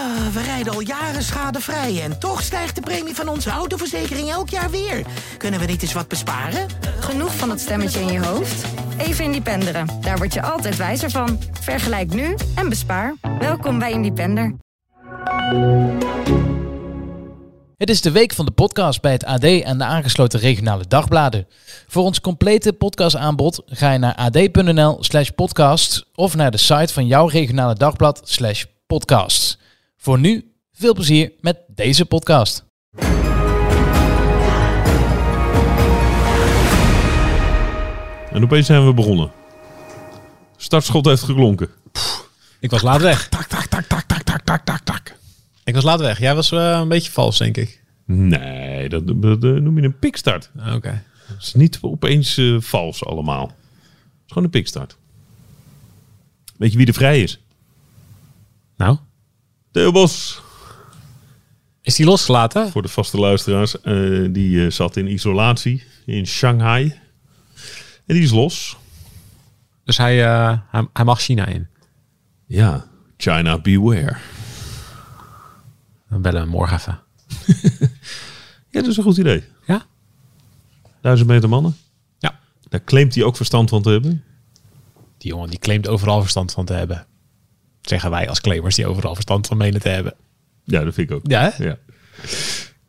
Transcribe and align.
Ah, 0.00 0.26
we 0.32 0.42
rijden 0.42 0.72
al 0.72 0.80
jaren 0.80 1.22
schadevrij 1.22 2.02
en 2.02 2.18
toch 2.18 2.42
stijgt 2.42 2.74
de 2.74 2.80
premie 2.80 3.14
van 3.14 3.28
onze 3.28 3.50
autoverzekering 3.50 4.30
elk 4.30 4.48
jaar 4.48 4.70
weer. 4.70 5.06
Kunnen 5.36 5.60
we 5.60 5.66
niet 5.66 5.82
eens 5.82 5.92
wat 5.92 6.08
besparen? 6.08 6.66
Genoeg 7.00 7.34
van 7.36 7.48
dat 7.48 7.60
stemmetje 7.60 8.00
in 8.00 8.12
je 8.12 8.24
hoofd? 8.24 8.64
Even 8.98 9.24
Independeren. 9.24 9.86
Daar 10.00 10.16
word 10.16 10.34
je 10.34 10.42
altijd 10.42 10.76
wijzer 10.76 11.10
van. 11.10 11.38
Vergelijk 11.60 12.14
nu 12.14 12.36
en 12.54 12.68
bespaar. 12.68 13.14
Welkom 13.38 13.78
bij 13.78 13.92
Independer. 13.92 14.54
Het 17.76 17.90
is 17.90 18.00
de 18.00 18.10
week 18.10 18.32
van 18.32 18.44
de 18.44 18.52
podcast 18.52 19.00
bij 19.00 19.12
het 19.12 19.24
AD 19.24 19.44
en 19.44 19.78
de 19.78 19.84
aangesloten 19.84 20.40
regionale 20.40 20.84
dagbladen. 20.88 21.46
Voor 21.86 22.04
ons 22.04 22.20
complete 22.20 22.72
podcastaanbod 22.72 23.62
ga 23.66 23.92
je 23.92 23.98
naar 23.98 24.14
ad.nl 24.14 24.96
slash 25.00 25.28
podcast 25.28 26.06
of 26.14 26.36
naar 26.36 26.50
de 26.50 26.58
site 26.58 26.92
van 26.92 27.06
jouw 27.06 27.26
regionale 27.26 27.74
dagblad 27.74 28.20
slash 28.24 28.64
podcast. 28.86 29.59
Voor 30.02 30.18
nu, 30.18 30.52
veel 30.72 30.94
plezier 30.94 31.32
met 31.40 31.58
deze 31.68 32.04
podcast. 32.04 32.64
En 38.32 38.42
opeens 38.42 38.66
zijn 38.66 38.86
we 38.86 38.94
begonnen. 38.94 39.30
Startschot 40.56 41.04
heeft 41.06 41.22
geklonken. 41.22 41.68
Ik 42.60 42.70
was 42.70 42.82
laat 42.82 43.00
weg. 43.00 43.28
Tak, 43.28 43.46
tak, 43.46 43.66
tak, 43.66 43.84
tak, 43.84 44.02
tak, 44.02 44.22
tak, 44.22 44.42
tak, 44.44 44.64
tak, 44.64 44.80
tak. 44.84 45.16
Ik 45.64 45.74
was 45.74 45.84
laat 45.84 46.00
weg. 46.00 46.18
Jij 46.18 46.34
was 46.34 46.52
eh, 46.52 46.78
een 46.80 46.88
beetje 46.88 47.10
vals, 47.10 47.38
denk 47.38 47.56
ik. 47.56 47.82
Nee, 48.04 48.88
dat, 48.88 49.06
dat- 49.06 49.22
dat 49.22 49.42
noem 49.42 49.76
je 49.78 49.82
een 49.84 49.98
pikstart. 49.98 50.50
Ah, 50.58 50.74
Oké. 50.74 51.02
Het 51.26 51.42
is 51.42 51.54
niet 51.54 51.78
opeens 51.80 52.36
eh, 52.38 52.56
vals 52.60 53.04
allemaal. 53.04 53.46
Het 53.46 53.54
is 54.26 54.28
gewoon 54.32 54.44
een 54.44 54.50
pikstart. 54.50 54.96
Weet 56.56 56.72
je 56.72 56.78
wie 56.78 56.86
er 56.86 56.92
vrij 56.94 57.22
is? 57.22 57.40
Nou, 58.76 58.96
Theo 59.70 59.92
Bos. 59.92 60.42
is 61.82 61.94
die 61.96 62.06
losgelaten? 62.06 62.70
Voor 62.70 62.82
de 62.82 62.88
vaste 62.88 63.18
luisteraars. 63.18 63.80
eh, 63.80 64.26
die 64.30 64.64
eh, 64.64 64.70
zat 64.70 64.96
in 64.96 65.06
isolatie 65.06 65.82
in 66.06 66.26
Shanghai. 66.26 67.00
En 68.06 68.14
die 68.14 68.22
is 68.22 68.30
los. 68.30 68.76
Dus 69.84 69.96
hij, 69.96 70.24
eh, 70.26 70.58
hij, 70.70 70.86
hij 70.92 71.04
mag 71.04 71.20
China 71.20 71.46
in. 71.46 71.68
Ja, 72.46 72.86
China 73.16 73.58
beware. 73.58 74.16
Dan 76.08 76.22
bellen 76.22 76.40
we 76.40 76.46
hem 76.46 76.56
morgen 76.56 76.76
even. 76.76 77.00
Ja, 78.72 78.80
dat 78.80 78.90
is 78.90 78.96
een 78.96 79.02
goed 79.02 79.16
idee. 79.16 79.44
Ja? 79.66 79.86
Duizend 81.00 81.28
meter 81.28 81.48
mannen. 81.48 81.76
Ja. 82.18 82.38
Daar 82.68 82.84
claimt 82.84 83.14
hij 83.14 83.24
ook 83.24 83.36
verstand 83.36 83.68
van 83.68 83.82
te 83.82 83.90
hebben. 83.90 84.24
Die 85.18 85.30
jongen 85.30 85.50
die 85.50 85.58
claimt 85.58 85.88
overal 85.88 86.20
verstand 86.20 86.52
van 86.52 86.64
te 86.64 86.72
hebben. 86.72 87.06
Zeggen 87.82 88.10
wij 88.10 88.28
als 88.28 88.40
claimers 88.40 88.74
die 88.74 88.86
overal 88.86 89.14
verstand 89.14 89.46
van 89.46 89.56
menen 89.56 89.80
te 89.80 89.88
hebben. 89.88 90.14
Ja, 90.64 90.84
dat 90.84 90.94
vind 90.94 91.10
ik 91.10 91.16
ook. 91.16 91.22
Ja. 91.26 91.52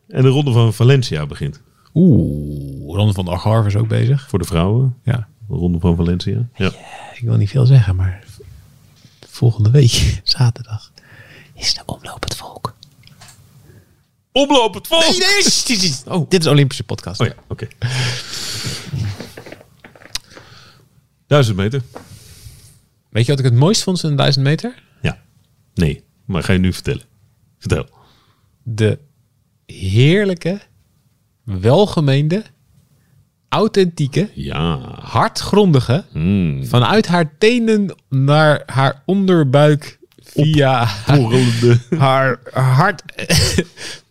En 0.08 0.22
de 0.22 0.28
ronde 0.28 0.52
van 0.52 0.74
Valencia 0.74 1.26
begint. 1.26 1.62
Oeh, 1.94 2.96
Ronde 2.96 3.14
van 3.14 3.26
de 3.26 3.32
Algarve 3.32 3.68
is 3.68 3.76
ook 3.76 3.88
bezig. 3.88 4.30
Voor 4.30 4.40
de 4.40 4.46
vrouwen. 4.46 4.98
Ja. 5.04 5.28
De 5.48 5.54
ronde 5.54 5.80
van 5.80 5.96
Valencia. 5.96 6.48
Ja. 6.56 6.72
Ik 7.14 7.22
wil 7.22 7.36
niet 7.36 7.50
veel 7.50 7.66
zeggen, 7.66 7.96
maar 7.96 8.24
volgende 9.30 9.72
week, 9.72 10.20
zaterdag, 10.24 10.92
is 11.54 11.74
de 11.74 11.82
omloop 11.86 12.24
het 12.24 12.36
volk. 12.36 12.76
Omloop 14.32 14.74
het 14.74 14.88
volk! 14.88 15.02
Nee, 15.02 15.78
nee. 15.78 15.94
Oh, 16.08 16.30
dit 16.30 16.42
is 16.42 16.48
Olympische 16.48 16.84
podcast. 16.84 17.20
Oh 17.22 17.28
ja, 17.28 17.34
oké. 17.48 17.68
Duizend 21.28 21.58
meter. 21.58 21.82
Weet 23.12 23.26
je 23.26 23.32
wat 23.32 23.40
ik 23.40 23.46
het 23.46 23.60
mooist 23.60 23.84
vond 23.84 24.04
een 24.04 24.16
1000 24.16 24.46
meter? 24.46 24.84
Ja. 25.02 25.22
Nee, 25.74 26.04
maar 26.26 26.44
ga 26.44 26.54
je 26.54 26.60
nu 26.60 26.74
vertellen. 26.74 27.04
Vertel. 27.60 27.86
de 28.64 29.00
heerlijke, 29.66 30.60
welgemeende, 31.44 32.44
authentieke, 33.50 34.30
Ja. 34.36 34.78
hartgrondige, 35.02 36.06
Mm. 36.14 36.66
vanuit 36.66 37.08
haar 37.08 37.38
tenen 37.38 37.96
naar 38.10 38.64
haar 38.66 39.04
onderbuik 39.06 40.00
via 40.24 40.88
Borrelende. 41.08 41.80
haar 42.06 42.40
hart, 42.54 43.04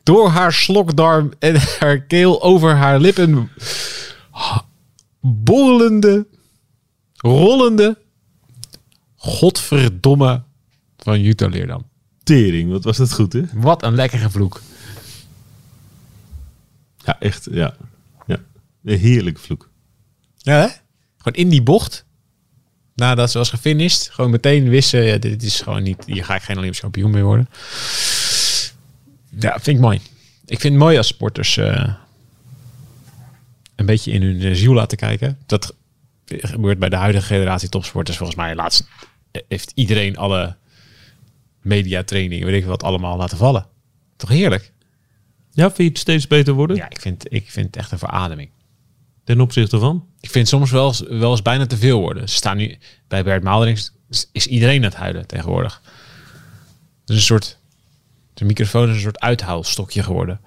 door 0.02 0.28
haar 0.28 0.52
slokdarm 0.52 1.32
en 1.38 1.56
haar 1.78 2.00
keel 2.00 2.42
over 2.42 2.74
haar 2.74 3.00
lippen, 3.00 3.50
borrelende, 5.20 6.26
rollende, 7.16 7.98
godverdomme 9.22 10.42
van 10.96 11.20
Jutta 11.20 11.46
Leerdam. 11.46 11.86
Tering, 12.22 12.70
wat 12.70 12.84
was 12.84 12.96
dat 12.96 13.12
goed, 13.12 13.32
hè? 13.32 13.42
Wat 13.52 13.82
een 13.82 13.94
lekkere 13.94 14.30
vloek. 14.30 14.60
Ja, 17.04 17.20
echt, 17.20 17.48
ja. 17.50 17.74
ja. 18.26 18.36
Een 18.84 18.98
heerlijke 18.98 19.40
vloek. 19.40 19.70
Ja, 20.36 20.54
hè? 20.54 20.66
Gewoon 21.16 21.38
in 21.38 21.48
die 21.48 21.62
bocht. 21.62 22.04
Nadat 22.94 23.30
ze 23.30 23.38
was 23.38 23.50
gefinished. 23.50 24.08
Gewoon 24.12 24.30
meteen 24.30 24.68
wisten. 24.68 25.02
Ja, 25.02 25.18
dit 25.18 25.42
is 25.42 25.60
gewoon 25.60 25.82
niet. 25.82 26.04
Hier 26.06 26.24
ga 26.24 26.34
ik 26.34 26.42
geen 26.42 26.56
Olympisch 26.56 26.80
kampioen 26.80 27.10
mee 27.10 27.22
worden. 27.22 27.48
Ja, 29.38 29.52
vind 29.52 29.76
ik 29.76 29.82
mooi. 29.82 30.00
Ik 30.46 30.60
vind 30.60 30.72
het 30.74 30.82
mooi 30.82 30.96
als 30.96 31.06
sporters 31.06 31.56
eh, 31.56 31.94
een 33.76 33.86
beetje 33.86 34.12
in 34.12 34.22
hun 34.22 34.56
ziel 34.56 34.72
laten 34.72 34.98
kijken. 34.98 35.38
Dat 35.46 35.74
gebeurt 36.26 36.78
bij 36.78 36.88
de 36.88 36.96
huidige 36.96 37.26
generatie 37.26 37.68
topsporters. 37.68 38.16
Volgens 38.16 38.38
mij 38.38 38.54
laatst 38.54 38.88
heeft 39.48 39.72
iedereen 39.74 40.16
alle 40.16 40.56
mediatraining, 41.62 42.44
weet 42.44 42.54
ik 42.62 42.64
wat, 42.64 42.82
allemaal 42.82 43.16
laten 43.16 43.36
vallen. 43.38 43.66
Toch 44.16 44.28
heerlijk? 44.28 44.72
Ja, 45.52 45.64
vind 45.66 45.76
je 45.76 45.84
het 45.84 45.98
steeds 45.98 46.26
beter 46.26 46.54
worden? 46.54 46.76
Ja, 46.76 46.90
ik 46.90 47.00
vind, 47.00 47.32
ik 47.32 47.50
vind 47.50 47.66
het 47.66 47.76
echt 47.76 47.92
een 47.92 47.98
verademing. 47.98 48.50
Ten 49.24 49.40
opzichte 49.40 49.78
van? 49.78 50.06
Ik 50.20 50.30
vind 50.30 50.48
soms 50.48 50.70
wel, 50.70 50.86
eens- 50.86 51.00
wel 51.08 51.30
eens 51.30 51.42
bijna 51.42 51.66
te 51.66 51.76
veel 51.76 52.00
worden. 52.00 52.28
Ze 52.28 52.34
staan 52.34 52.56
nu 52.56 52.78
bij 53.08 53.24
Bert 53.24 53.42
Maalderings 53.42 53.92
is- 54.10 54.28
is 54.32 54.46
iedereen 54.46 54.76
aan 54.76 54.82
het 54.90 54.94
huilen 54.94 55.26
tegenwoordig. 55.26 55.80
Het 57.00 57.08
is 57.10 57.14
een 57.16 57.20
soort 57.22 57.58
de 58.34 58.44
microfoon 58.44 58.88
is 58.88 58.94
een 58.94 59.00
soort 59.00 59.20
uithaalstokje 59.20 60.02
geworden. 60.02 60.40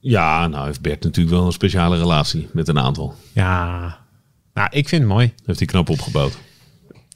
Ja, 0.00 0.46
nou 0.46 0.66
heeft 0.66 0.80
Bert 0.80 1.02
natuurlijk 1.02 1.36
wel 1.36 1.46
een 1.46 1.52
speciale 1.52 1.98
relatie 1.98 2.48
met 2.52 2.68
een 2.68 2.78
aantal. 2.78 3.14
Ja, 3.32 3.98
nou, 4.54 4.68
ik 4.70 4.88
vind 4.88 5.02
het 5.02 5.10
mooi. 5.10 5.32
Heeft 5.44 5.58
hij 5.58 5.68
knap 5.68 5.88
opgebouwd. 5.88 6.38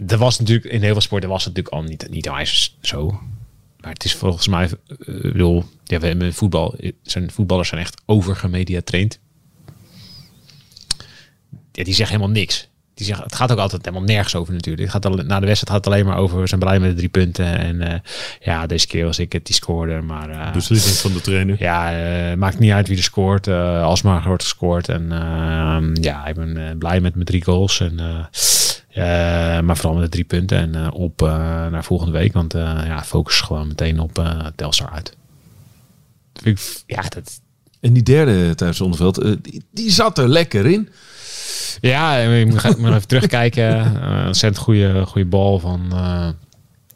Er 0.06 0.18
was 0.18 0.38
natuurlijk 0.38 0.72
in 0.72 0.82
heel 0.82 0.92
veel 0.92 1.00
sporten 1.00 1.28
was 1.28 1.44
het 1.44 1.54
natuurlijk 1.54 1.82
al 1.82 1.90
niet 1.90 2.10
niet 2.10 2.74
zo. 2.80 3.20
Maar 3.82 3.92
het 3.92 4.04
is 4.04 4.14
volgens 4.14 4.48
mij, 4.48 4.64
ik 4.88 5.22
bedoel, 5.22 5.64
ja, 5.84 5.98
we 5.98 6.06
hebben 6.06 6.34
voetbal, 6.34 6.74
zijn 7.02 7.30
voetballers 7.30 7.68
zijn 7.68 7.80
echt 7.80 8.02
overgemediatraind. 8.06 9.18
Ja, 11.72 11.84
die 11.84 11.94
zeggen 11.94 12.16
helemaal 12.16 12.36
niks. 12.40 12.70
Die 12.94 13.06
zeggen, 13.06 13.24
het 13.24 13.34
gaat 13.34 13.52
ook 13.52 13.58
altijd 13.58 13.84
helemaal 13.84 14.06
nergens 14.06 14.34
over 14.34 14.52
natuurlijk. 14.52 14.92
Het 14.92 14.92
gaat 14.92 15.12
al, 15.12 15.24
na 15.24 15.40
de 15.40 15.46
wedstrijd 15.46 15.76
gaat 15.76 15.84
het 15.84 15.86
alleen 15.86 16.06
maar 16.06 16.16
over, 16.16 16.40
we 16.40 16.46
zijn 16.46 16.60
blij 16.60 16.80
met 16.80 16.90
de 16.90 16.96
drie 16.96 17.08
punten. 17.08 17.58
En 17.58 17.80
eh, 17.80 17.98
ja, 18.40 18.66
deze 18.66 18.86
keer 18.86 19.04
was 19.04 19.18
ik 19.18 19.32
het 19.32 19.46
die 19.46 19.54
scoorde. 19.54 20.00
Maar 20.00 20.30
eh, 20.30 20.52
Beslissing 20.52 20.96
van 20.96 21.12
de 21.12 21.20
trainer. 21.20 21.56
ja, 21.58 22.36
maakt 22.36 22.58
niet 22.58 22.72
uit 22.72 22.88
wie 22.88 22.96
er 22.96 23.02
scoort. 23.02 23.48
als 23.48 24.02
maar 24.02 24.22
wordt 24.24 24.42
gescoord. 24.42 24.88
En 24.88 25.08
ja, 26.00 26.26
ik 26.26 26.34
ben 26.34 26.78
blij 26.78 27.00
met 27.00 27.14
mijn 27.14 27.26
drie 27.26 27.44
goals. 27.44 27.80
En, 27.80 28.28
maar 29.64 29.76
vooral 29.76 29.94
met 29.94 30.04
de 30.04 30.10
drie 30.10 30.24
punten. 30.24 30.58
En 30.58 30.74
eh, 30.74 30.94
op 30.94 31.22
eh, 31.22 31.28
naar 31.66 31.84
volgende 31.84 32.12
week. 32.12 32.32
Want 32.32 32.54
eh, 32.54 32.80
ja, 32.86 33.04
focus 33.04 33.40
gewoon 33.40 33.66
meteen 33.68 34.00
op 34.00 34.18
eh 34.18 34.46
Telstar 34.56 34.90
uit. 34.90 35.16
Vind 36.42 36.58
ik- 36.58 36.82
Ja, 36.96 37.02
dat, 37.08 37.40
En 37.80 37.92
die 37.92 38.02
derde 38.02 38.54
thuis 38.54 38.80
Onderveld, 38.80 39.18
eh, 39.18 39.32
die, 39.42 39.64
die 39.72 39.90
zat 39.90 40.18
er 40.18 40.28
lekker 40.28 40.66
in. 40.66 40.88
ja 41.80 42.16
ik 42.16 42.46
moet, 42.50 42.64
even 42.78 43.06
terugkijken. 43.08 43.92
Uh, 43.96 44.24
ontzettend 44.26 44.64
goede, 44.64 45.06
goede 45.06 45.28
bal 45.28 45.58
van, 45.58 45.86
eh, 45.92 46.28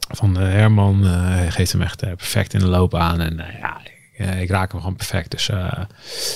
van 0.09 0.37
eh, 0.39 0.43
Herman. 0.43 1.05
Eh, 1.05 1.11
hij 1.25 1.51
geeft 1.51 1.73
hem 1.73 1.83
echt 1.83 2.03
eh, 2.03 2.09
perfect 2.09 2.54
in 2.54 2.60
de 2.60 2.66
loop 2.66 2.95
aan. 2.95 3.21
En 3.21 3.41
eh, 3.41 3.59
ja, 3.60 3.81
ik, 3.84 4.27
eh, 4.27 4.41
ik 4.41 4.51
raak 4.51 4.71
hem 4.72 4.81
gewoon 4.81 4.97
perfect. 4.97 5.31
Dus 5.31 5.49
eh, 5.49 5.57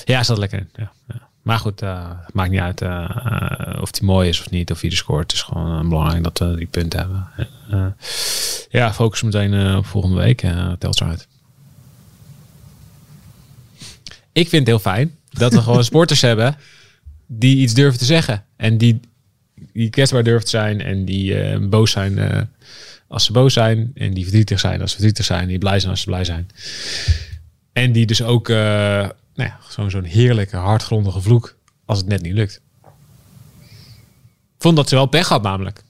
ja, 0.05 0.15
hij 0.15 0.25
zat 0.25 0.29
er 0.37 0.39
lekker 0.39 0.59
in. 0.59 0.69
Ja, 0.77 0.93
ja. 1.09 1.29
Maar 1.43 1.59
goed, 1.59 1.83
eh, 1.83 2.11
het 2.25 2.35
maakt 2.35 2.51
niet 2.51 2.61
uit 2.61 2.81
eh, 2.81 2.89
eh, 2.89 3.83
of 3.83 3.91
hij 3.91 4.07
mooi 4.07 4.29
is 4.29 4.41
of 4.41 4.51
niet. 4.51 4.71
Of 4.71 4.81
hij 4.81 4.91
er 4.91 4.97
scoort. 4.97 5.23
Het 5.23 5.33
is 5.33 5.43
gewoon 5.43 5.89
belangrijk 5.89 6.23
dat 6.23 6.39
we 6.39 6.57
die 6.57 6.67
punten 6.67 6.99
hebben. 6.99 7.29
Ja, 8.71 8.93
focus 8.93 9.23
meteen 9.23 9.77
op 9.77 9.87
volgende 9.87 10.17
week. 10.17 10.47
Telt 10.79 11.03
uit. 11.03 11.29
Ik 14.33 14.49
vind 14.49 14.53
het 14.53 14.67
heel 14.67 14.79
fijn 14.79 15.17
dat 15.31 15.53
we 15.53 15.61
gewoon 15.61 15.85
sporters 15.93 16.21
hebben 16.21 16.57
die 17.27 17.57
iets 17.57 17.75
durven 17.75 17.99
te 17.99 18.05
zeggen. 18.05 18.45
En 18.57 18.79
die, 18.79 19.01
die 19.73 19.91
kwetsbaar 19.91 20.25
durven 20.25 20.45
te 20.45 20.51
zijn. 20.51 20.81
En 20.81 21.05
die 21.05 21.59
boos 21.59 21.91
zijn 21.91 22.49
als 23.09 23.25
ze 23.25 23.33
boos 23.33 23.53
zijn. 23.53 23.91
En 23.95 24.15
die 24.15 24.23
verdrietig 24.23 24.61
zijn 24.61 24.81
als 24.81 24.91
ze 24.91 24.97
verdrietig 24.97 25.25
zijn. 25.25 25.49
Die 25.49 25.59
blij 25.59 25.79
zijn 25.79 25.91
als 25.91 26.01
ze 26.01 26.07
blij 26.07 26.25
zijn. 26.25 26.49
En 27.73 27.93
die 27.93 28.07
dus 28.07 28.23
ook 28.23 28.49
nou 29.41 29.53
ja, 29.53 29.59
zo'n 29.69 29.91
zo'n 29.91 30.05
heerlijke, 30.05 30.57
hardgrondige 30.57 31.21
vloek 31.21 31.57
als 31.85 31.99
het 31.99 32.07
net 32.07 32.23
niet 32.23 32.35
lukt. 32.35 32.61
Vond 34.59 34.77
dat 34.77 34.89
ze 34.89 34.95
wel 34.95 35.07
pech 35.07 35.29
had 35.29 35.43
namelijk. 35.43 35.83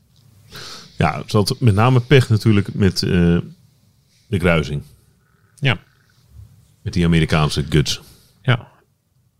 Ja, 0.96 1.22
ze 1.26 1.36
had 1.36 1.56
met 1.60 1.74
name 1.74 2.00
pech 2.00 2.28
natuurlijk 2.28 2.74
met, 2.74 3.02
eh, 3.02 3.38
De 4.26 4.38
kruising. 4.38 4.82
Ja. 5.58 5.78
Met 6.82 6.92
die 6.92 7.04
Amerikaanse 7.04 7.64
guts. 7.68 8.00
Ja. 8.42 8.68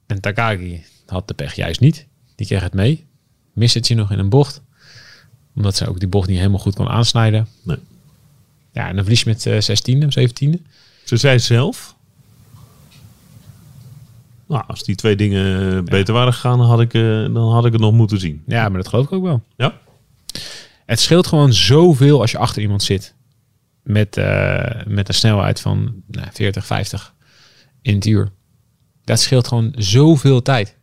En 0.07 0.21
Takagi 0.21 0.85
had 1.07 1.29
de 1.29 1.35
pech 1.35 1.55
juist 1.55 1.81
niet. 1.81 2.07
Die 2.35 2.47
kreeg 2.47 2.63
het 2.63 2.75
mee. 2.75 3.07
Mist 3.53 3.75
het 3.75 3.89
je 3.89 3.95
nog 3.95 4.11
in 4.11 4.19
een 4.19 4.29
bocht. 4.29 4.63
Omdat 5.55 5.77
ze 5.77 5.89
ook 5.89 5.99
die 5.99 6.09
bocht 6.09 6.29
niet 6.29 6.39
helemaal 6.39 6.59
goed 6.59 6.75
kon 6.75 6.89
aansnijden. 6.89 7.49
Nee. 7.63 7.79
Ja, 8.73 8.89
en 8.89 8.95
dan 8.95 9.05
verlies 9.05 9.23
je 9.23 9.29
met 9.29 9.47
eh 9.47 9.61
16e, 9.61 10.11
17e. 10.11 10.63
Ze 11.05 11.17
zei 11.17 11.39
zelf... 11.39 11.99
Nou, 14.51 14.65
als 14.67 14.83
die 14.83 14.95
twee 14.95 15.17
dingen 15.17 15.85
beter 15.85 16.15
waren 16.15 16.33
gegaan, 16.33 16.59
dan 16.59 16.67
had, 16.67 16.81
ik, 16.81 16.95
eh, 16.95 17.03
dan 17.35 17.53
had 17.53 17.67
ik 17.67 17.73
het 17.73 17.81
nog 17.81 17.93
moeten 17.93 18.19
zien. 18.19 18.43
Ja, 18.47 18.69
maar 18.69 18.81
dat 18.81 18.89
geloof 18.89 19.05
ik 19.05 19.13
ook 19.13 19.23
wel. 19.23 19.43
Ja? 19.57 19.79
Het 20.87 21.01
scheelt 21.01 21.27
gewoon 21.27 21.53
zoveel 21.53 22.21
als 22.21 22.31
je 22.31 22.39
achter 22.39 22.63
iemand 22.63 22.83
zit. 22.83 23.15
Met, 23.83 24.17
eh, 24.17 24.85
met 24.87 25.09
een 25.09 25.15
snelheid 25.15 25.61
van 25.61 26.03
nou, 26.07 26.27
40, 26.33 26.67
50 26.67 27.15
in 27.83 27.95
het 27.95 28.07
uur. 28.07 28.29
Dat 29.05 29.21
scheelt 29.21 29.49
gewoon 29.49 29.75
zoveel 29.77 30.43
tijd. 30.43 30.77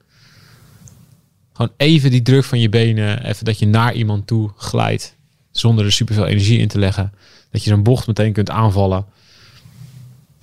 Gewoon 1.54 1.72
even 1.78 2.12
die 2.12 2.22
druk 2.22 2.44
van 2.44 2.60
je 2.60 2.70
benen. 2.70 3.26
Even 3.26 3.46
dat 3.46 3.60
je 3.60 3.68
naar 3.68 3.94
iemand 3.94 4.28
toe 4.28 4.52
glijdt. 4.56 5.16
Zonder 5.52 5.86
er 5.86 5.92
superveel 5.92 6.26
energie 6.26 6.60
in 6.60 6.68
te 6.68 6.80
leggen. 6.80 7.14
Dat 7.52 7.64
je 7.64 7.70
zo'n 7.70 7.84
bocht 7.84 8.08
meteen 8.08 8.34
kunt 8.34 8.50
aanvallen. 8.50 9.06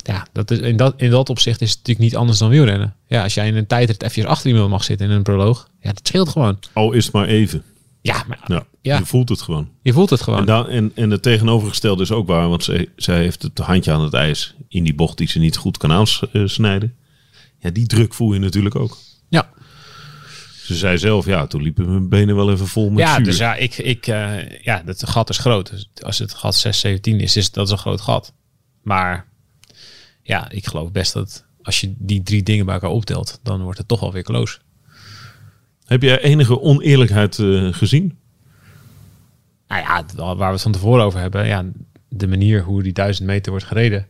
Ja, 0.07 0.27
dat 0.31 0.51
is, 0.51 0.59
in, 0.59 0.77
dat, 0.77 0.93
in 0.97 1.09
dat 1.09 1.29
opzicht 1.29 1.61
is 1.61 1.69
het 1.69 1.77
natuurlijk 1.77 2.05
niet 2.05 2.15
anders 2.15 2.37
dan 2.39 2.49
wielrennen. 2.49 2.95
Ja, 3.07 3.23
als 3.23 3.33
jij 3.33 3.47
in 3.47 3.55
een 3.55 3.67
tijdrit 3.67 4.03
even 4.03 4.25
achter 4.25 4.49
iemand 4.49 4.69
mag 4.69 4.83
zitten 4.83 5.09
in 5.09 5.15
een 5.15 5.23
proloog. 5.23 5.69
Ja, 5.79 5.93
dat 5.93 6.07
scheelt 6.07 6.29
gewoon. 6.29 6.59
Al 6.73 6.91
is 6.91 7.03
het 7.05 7.13
maar 7.13 7.27
even. 7.27 7.63
Ja, 8.01 8.23
maar 8.27 8.39
Ja, 8.47 8.65
Ja. 8.81 8.97
Je 8.97 9.05
voelt 9.05 9.29
het 9.29 9.41
gewoon. 9.41 9.69
je 9.81 9.93
voelt 9.93 10.09
het 10.09 10.21
gewoon. 10.21 10.39
En, 10.39 10.45
dan, 10.45 10.69
en, 10.69 10.91
en 10.95 11.09
het 11.11 11.21
tegenovergestelde 11.21 12.03
is 12.03 12.11
ook 12.11 12.27
waar, 12.27 12.49
want 12.49 12.63
zij, 12.63 12.87
zij 12.95 13.17
heeft 13.17 13.41
het 13.41 13.57
handje 13.57 13.91
aan 13.91 14.01
het 14.01 14.13
ijs 14.13 14.55
in 14.67 14.83
die 14.83 14.95
bocht 14.95 15.17
die 15.17 15.27
ze 15.27 15.39
niet 15.39 15.57
goed 15.57 15.77
kan 15.77 15.91
aansnijden. 15.91 16.95
Ja, 17.59 17.69
die 17.69 17.85
druk 17.87 18.13
voel 18.13 18.33
je 18.33 18.39
natuurlijk 18.39 18.75
ook. 18.75 18.97
ja. 19.29 19.49
Ze 20.63 20.75
zei 20.75 20.97
zelf, 20.97 21.25
ja, 21.25 21.47
toen 21.47 21.61
liepen 21.61 21.89
mijn 21.89 22.09
benen 22.09 22.35
wel 22.35 22.51
even 22.51 22.67
vol 22.67 22.89
met 22.89 22.99
Ja, 22.99 23.15
zuur. 23.15 23.23
dus 23.25 23.37
ja, 23.37 23.55
ik, 23.55 23.77
ik, 23.77 24.07
eh, 24.07 24.49
ja, 24.63 24.81
dat 24.85 25.07
gat 25.09 25.29
is 25.29 25.37
groot. 25.37 25.69
Dus 25.69 25.89
als 26.01 26.17
het 26.19 26.33
gat 26.33 26.55
6, 26.55 26.79
17 26.79 27.19
is, 27.19 27.35
is 27.37 27.51
dat 27.51 27.65
is 27.65 27.71
een 27.71 27.77
groot 27.77 28.01
gat. 28.01 28.33
Maar 28.83 29.27
ja, 30.27 30.49
ik 30.49 30.67
geloof 30.67 30.91
best 30.91 31.13
dat 31.13 31.45
als 31.61 31.79
je 31.81 31.93
die 31.97 32.23
drie 32.23 32.43
dingen 32.43 32.65
bij 32.65 32.73
elkaar 32.73 32.89
optelt, 32.89 33.39
dan 33.43 33.61
wordt 33.61 33.77
het 33.77 33.87
toch 33.87 33.99
wel 33.99 34.11
weer 34.11 34.23
close. 34.23 34.57
Heb 35.85 36.01
jij 36.01 36.21
enige 36.21 36.61
oneerlijkheid 36.61 37.39
eh, 37.39 37.73
gezien? 37.73 38.17
Nou 39.67 39.81
ja, 39.81 40.05
waar 40.15 40.37
we 40.37 40.53
het 40.53 40.61
van 40.61 40.71
tevoren 40.71 41.03
over 41.03 41.19
hebben, 41.19 41.47
ja, 41.47 41.65
de 42.09 42.27
manier 42.27 42.61
hoe 42.63 42.83
die 42.83 42.93
duizend 42.93 43.27
meter 43.27 43.51
wordt 43.51 43.65
gereden 43.67 44.07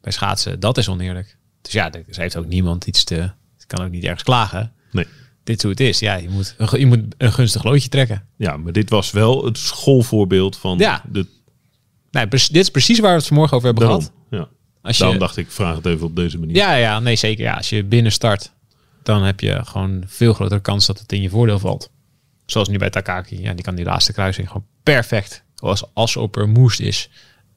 bij 0.00 0.12
schaatsen, 0.12 0.60
dat 0.60 0.78
is 0.78 0.88
oneerlijk. 0.88 1.36
Dus 1.62 1.72
ja, 1.72 1.92
er 1.92 2.04
ze 2.10 2.20
heeft 2.20 2.36
ook 2.36 2.46
niemand 2.46 2.86
iets 2.86 3.04
te, 3.04 3.30
kan 3.66 3.84
ook 3.84 3.90
niet 3.90 4.04
ergens 4.04 4.22
klagen. 4.22 4.72
Nee. 4.92 5.06
Dit 5.44 5.56
is 5.56 5.62
hoe 5.62 5.70
het 5.70 5.80
is. 5.80 5.98
Ja, 5.98 6.14
je 6.14 6.28
moet, 6.28 6.54
je 6.70 6.86
moet 6.86 7.00
een 7.18 7.32
gunstig 7.32 7.64
loodje 7.64 7.88
trekken. 7.88 8.26
Ja, 8.36 8.56
maar 8.56 8.72
dit 8.72 8.90
was 8.90 9.10
wel 9.10 9.44
het 9.44 9.58
schoolvoorbeeld 9.58 10.56
van 10.56 10.78
Ja. 10.78 11.02
de 11.10 11.26
Nee, 12.10 12.26
dit 12.28 12.56
is 12.56 12.70
precies 12.70 12.98
waar 12.98 13.10
we 13.10 13.16
het 13.16 13.26
vanmorgen 13.26 13.56
over 13.56 13.68
hebben 13.68 13.86
daarom. 13.86 14.04
gehad. 14.04 14.18
Ja. 14.30 14.48
Als 14.82 14.96
je, 14.96 15.02
Daarom 15.02 15.20
dacht 15.20 15.36
ik, 15.36 15.50
vraag 15.50 15.76
het 15.76 15.86
even 15.86 16.06
op 16.06 16.16
deze 16.16 16.38
manier. 16.38 16.56
Ja, 16.56 16.74
ja, 16.74 17.00
nee, 17.00 17.16
zeker. 17.16 17.44
Ja, 17.44 17.54
als 17.54 17.68
je 17.68 17.84
binnen 17.84 18.12
start, 18.12 18.52
dan 19.02 19.22
heb 19.22 19.40
je 19.40 19.60
gewoon 19.64 20.02
veel 20.06 20.32
grotere 20.32 20.60
kans 20.60 20.86
dat 20.86 20.98
het 20.98 21.12
in 21.12 21.22
je 21.22 21.28
voordeel 21.30 21.58
valt. 21.58 21.90
Zoals 22.46 22.68
nu 22.68 22.78
bij 22.78 22.90
Takaki. 22.90 23.42
Ja, 23.42 23.52
die 23.54 23.64
kan 23.64 23.74
die 23.74 23.84
laatste 23.84 24.12
kruising 24.12 24.46
gewoon 24.46 24.66
perfect, 24.82 25.42
als, 25.56 25.84
als 25.92 26.16
op 26.16 26.36
er 26.36 26.48
moest 26.48 26.80
is, 26.80 27.08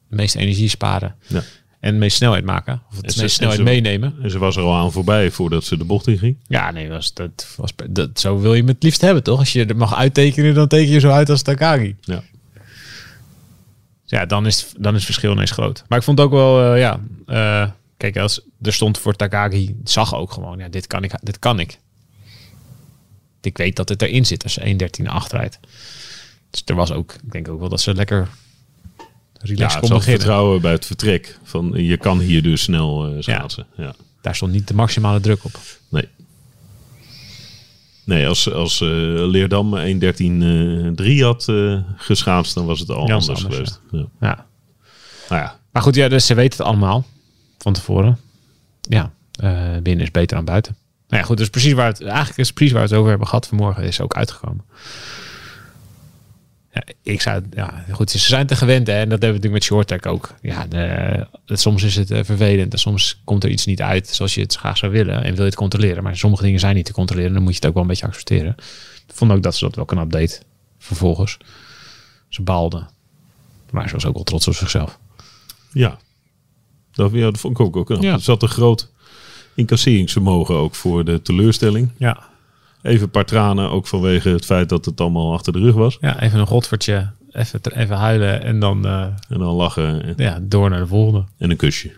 de 0.08 0.16
meeste 0.16 0.38
energie 0.38 0.68
sparen. 0.68 1.14
Ja. 1.26 1.42
En 1.80 1.92
de 1.92 1.98
meeste 1.98 2.16
snelheid 2.16 2.44
maken. 2.44 2.82
Of 2.90 2.96
de 2.96 3.02
meeste 3.02 3.28
snelheid 3.28 3.58
ze- 3.58 3.64
meenemen. 3.64 4.14
En 4.22 4.30
ze 4.30 4.38
was 4.38 4.56
er 4.56 4.62
al 4.62 4.74
aan 4.74 4.92
voorbij 4.92 5.30
voordat 5.30 5.64
ze 5.64 5.76
de 5.76 5.84
bocht 5.84 6.06
in 6.06 6.18
ging. 6.18 6.36
Ja, 6.48 6.70
nee, 6.70 6.88
was, 6.88 7.14
dat 7.14 7.54
was, 7.56 7.70
dat, 7.90 8.20
zo 8.20 8.38
wil 8.40 8.54
je 8.54 8.64
het 8.64 8.82
liefst 8.82 9.00
hebben, 9.00 9.22
toch? 9.22 9.38
Als 9.38 9.52
je 9.52 9.64
er 9.64 9.76
mag 9.76 9.94
uittekenen, 9.94 10.54
dan 10.54 10.68
teken 10.68 10.92
je 10.92 11.00
zo 11.00 11.10
uit 11.10 11.30
als 11.30 11.42
Takagi. 11.42 11.96
Ja. 12.00 12.22
Ja, 14.12 14.26
dan 14.26 14.46
is, 14.46 14.72
dan 14.78 14.92
is 14.92 14.96
het 14.96 15.04
verschil 15.04 15.32
ineens 15.32 15.50
groot. 15.50 15.84
Maar 15.88 15.98
ik 15.98 16.04
vond 16.04 16.20
ook 16.20 16.30
wel, 16.30 16.72
eh, 16.72 16.78
ja, 16.80 17.00
eh, 17.26 17.70
kijk, 17.96 18.16
als 18.16 18.40
er 18.62 18.72
stond 18.72 18.98
voor 18.98 19.16
Takagi, 19.16 19.76
zag 19.84 20.14
ook 20.14 20.32
gewoon, 20.32 20.58
ja, 20.58 20.68
dit 20.68 20.86
kan 20.86 21.04
ik, 21.04 21.12
dit 21.20 21.38
kan 21.38 21.58
ik. 21.60 21.78
Ik 23.40 23.56
weet 23.56 23.76
dat 23.76 23.88
het 23.88 24.02
erin 24.02 24.26
zit 24.26 24.42
als 24.42 24.52
ze 24.52 24.64
1.13 24.64 25.08
achterrijdt. 25.08 25.58
Dus 26.50 26.62
er 26.64 26.74
was 26.74 26.92
ook, 26.92 27.12
ik 27.12 27.32
denk 27.32 27.48
ook 27.48 27.60
wel 27.60 27.68
dat 27.68 27.80
ze 27.80 27.94
lekker 27.94 28.28
Ja, 28.98 29.04
relaxed 29.40 29.80
het 29.80 29.88
kon 29.88 29.98
beginnen. 29.98 30.20
vertrouwen 30.20 30.60
bij 30.60 30.72
het 30.72 30.86
vertrek. 30.86 31.38
Van, 31.42 31.72
je 31.74 31.96
kan 31.96 32.18
hier 32.20 32.42
dus 32.42 32.62
snel 32.62 33.06
eh 33.06 33.22
schaatsen. 33.22 33.66
Ja. 33.76 33.94
Daar 34.20 34.34
stond 34.34 34.52
niet 34.52 34.68
de 34.68 34.74
maximale 34.74 35.20
druk 35.20 35.44
op. 35.44 35.58
Nee. 35.88 36.08
Nee, 38.04 38.28
als, 38.28 38.52
als 38.52 38.80
eh, 38.80 38.88
Leerdam 39.28 39.76
1.13.3 39.76 41.18
had 41.20 41.48
eh 41.48 41.78
geschaatst, 41.96 42.54
dan 42.54 42.66
was 42.66 42.80
het 42.80 42.90
al 42.90 43.06
Ja, 43.06 43.14
anders, 43.14 43.28
anders, 43.28 43.54
geweest. 43.54 43.80
Ja. 43.90 44.06
Ja. 44.20 44.46
Nou 45.28 45.42
ja, 45.42 45.58
Maar 45.72 45.82
goed, 45.82 45.94
ja, 45.94 46.08
dus 46.08 46.26
ze 46.26 46.34
weten 46.34 46.58
het 46.58 46.66
allemaal 46.66 47.04
van 47.58 47.72
tevoren. 47.72 48.18
Ja, 48.80 49.12
eh, 49.32 49.76
binnen 49.82 50.04
is 50.04 50.10
beter 50.10 50.36
dan 50.36 50.44
buiten. 50.44 50.76
Nou 51.08 51.22
ja, 51.22 51.28
goed, 51.28 51.36
dus 51.36 51.50
precies 51.50 51.72
waar 51.72 51.86
het 51.86 52.02
eigenlijk 52.02 52.38
is 52.38 52.52
precies 52.52 52.72
waar 52.72 52.82
we 52.82 52.88
het 52.88 52.96
over 52.98 53.10
hebben 53.10 53.28
gehad 53.28 53.46
vanmorgen 53.46 53.82
is 53.82 54.00
ook 54.00 54.14
uitgekomen. 54.14 54.64
Ja, 56.72 56.82
ik 57.02 57.20
zou, 57.20 57.42
ja, 57.50 57.84
goed, 57.90 58.10
ze 58.10 58.18
zijn 58.18 58.46
te 58.46 58.56
gewend 58.56 58.86
hè, 58.86 58.92
en 58.92 59.08
dat 59.08 59.22
hebben 59.22 59.28
we 59.28 59.34
natuurlijk 59.34 59.52
met 59.52 59.62
shorttrack 59.62 60.06
ook. 60.06 60.34
Ja, 60.42 60.66
de, 60.66 61.26
soms 61.46 61.82
is 61.82 61.96
het 61.96 62.10
eh, 62.10 62.24
vervelend 62.24 62.72
en 62.72 62.78
soms 62.78 63.20
komt 63.24 63.44
er 63.44 63.50
iets 63.50 63.66
niet 63.66 63.82
uit 63.82 64.08
zoals 64.08 64.34
je 64.34 64.40
het 64.40 64.54
graag 64.54 64.76
zou 64.76 64.92
willen 64.92 65.14
en 65.22 65.30
wil 65.30 65.36
je 65.44 65.50
het 65.50 65.54
controleren. 65.54 66.02
Maar 66.02 66.16
sommige 66.16 66.42
dingen 66.42 66.60
zijn 66.60 66.74
niet 66.74 66.84
te 66.84 66.92
controleren, 66.92 67.32
dan 67.32 67.42
moet 67.42 67.50
je 67.52 67.58
het 67.58 67.66
ook 67.66 67.74
wel 67.74 67.82
een 67.82 67.88
beetje 67.88 68.06
accepteren. 68.06 68.54
Ik 69.06 69.14
vond 69.14 69.32
ook 69.32 69.42
dat 69.42 69.54
ze 69.54 69.64
dat 69.64 69.76
wel 69.76 69.84
kunnen 69.84 70.04
update 70.04 70.40
vervolgens. 70.78 71.38
Ze 72.28 72.42
baalden, 72.42 72.88
maar 73.70 73.88
ze 73.88 73.94
was 73.94 74.06
ook 74.06 74.14
wel 74.14 74.24
trots 74.24 74.48
op 74.48 74.54
zichzelf. 74.54 74.98
ja. 75.72 75.98
Dat, 76.92 77.12
ja, 77.12 77.24
dat 77.24 77.38
vond 77.38 77.58
ik 77.58 77.64
ook. 77.66 77.76
ook. 77.76 78.02
Ja. 78.02 78.12
Er 78.12 78.20
zat 78.20 78.42
een 78.42 78.48
groot 78.48 78.90
incasseringsvermogen 79.54 80.54
ook 80.54 80.74
voor 80.74 81.04
de 81.04 81.22
teleurstelling. 81.22 81.90
Ja, 81.96 82.28
Even 82.82 83.02
een 83.02 83.10
paar 83.10 83.24
tranen, 83.24 83.70
ook 83.70 83.86
vanwege 83.86 84.28
het 84.28 84.44
feit 84.44 84.68
dat 84.68 84.84
het 84.84 85.00
allemaal 85.00 85.32
achter 85.32 85.52
de 85.52 85.58
rug 85.58 85.74
was. 85.74 85.98
Ja, 86.00 86.20
even 86.20 86.38
een 86.40 86.46
godvertje. 86.46 87.10
Even, 87.30 87.60
even 87.76 87.96
huilen 87.96 88.42
en 88.42 88.60
dan 88.60 88.86
eh, 88.86 89.02
En 89.28 89.38
dan 89.38 89.54
lachen 89.54 90.02
en, 90.04 90.14
ja, 90.16 90.38
door 90.42 90.70
naar 90.70 90.78
de 90.78 90.86
volgende. 90.86 91.24
en 91.38 91.50
een 91.50 91.56
kusje. 91.56 91.92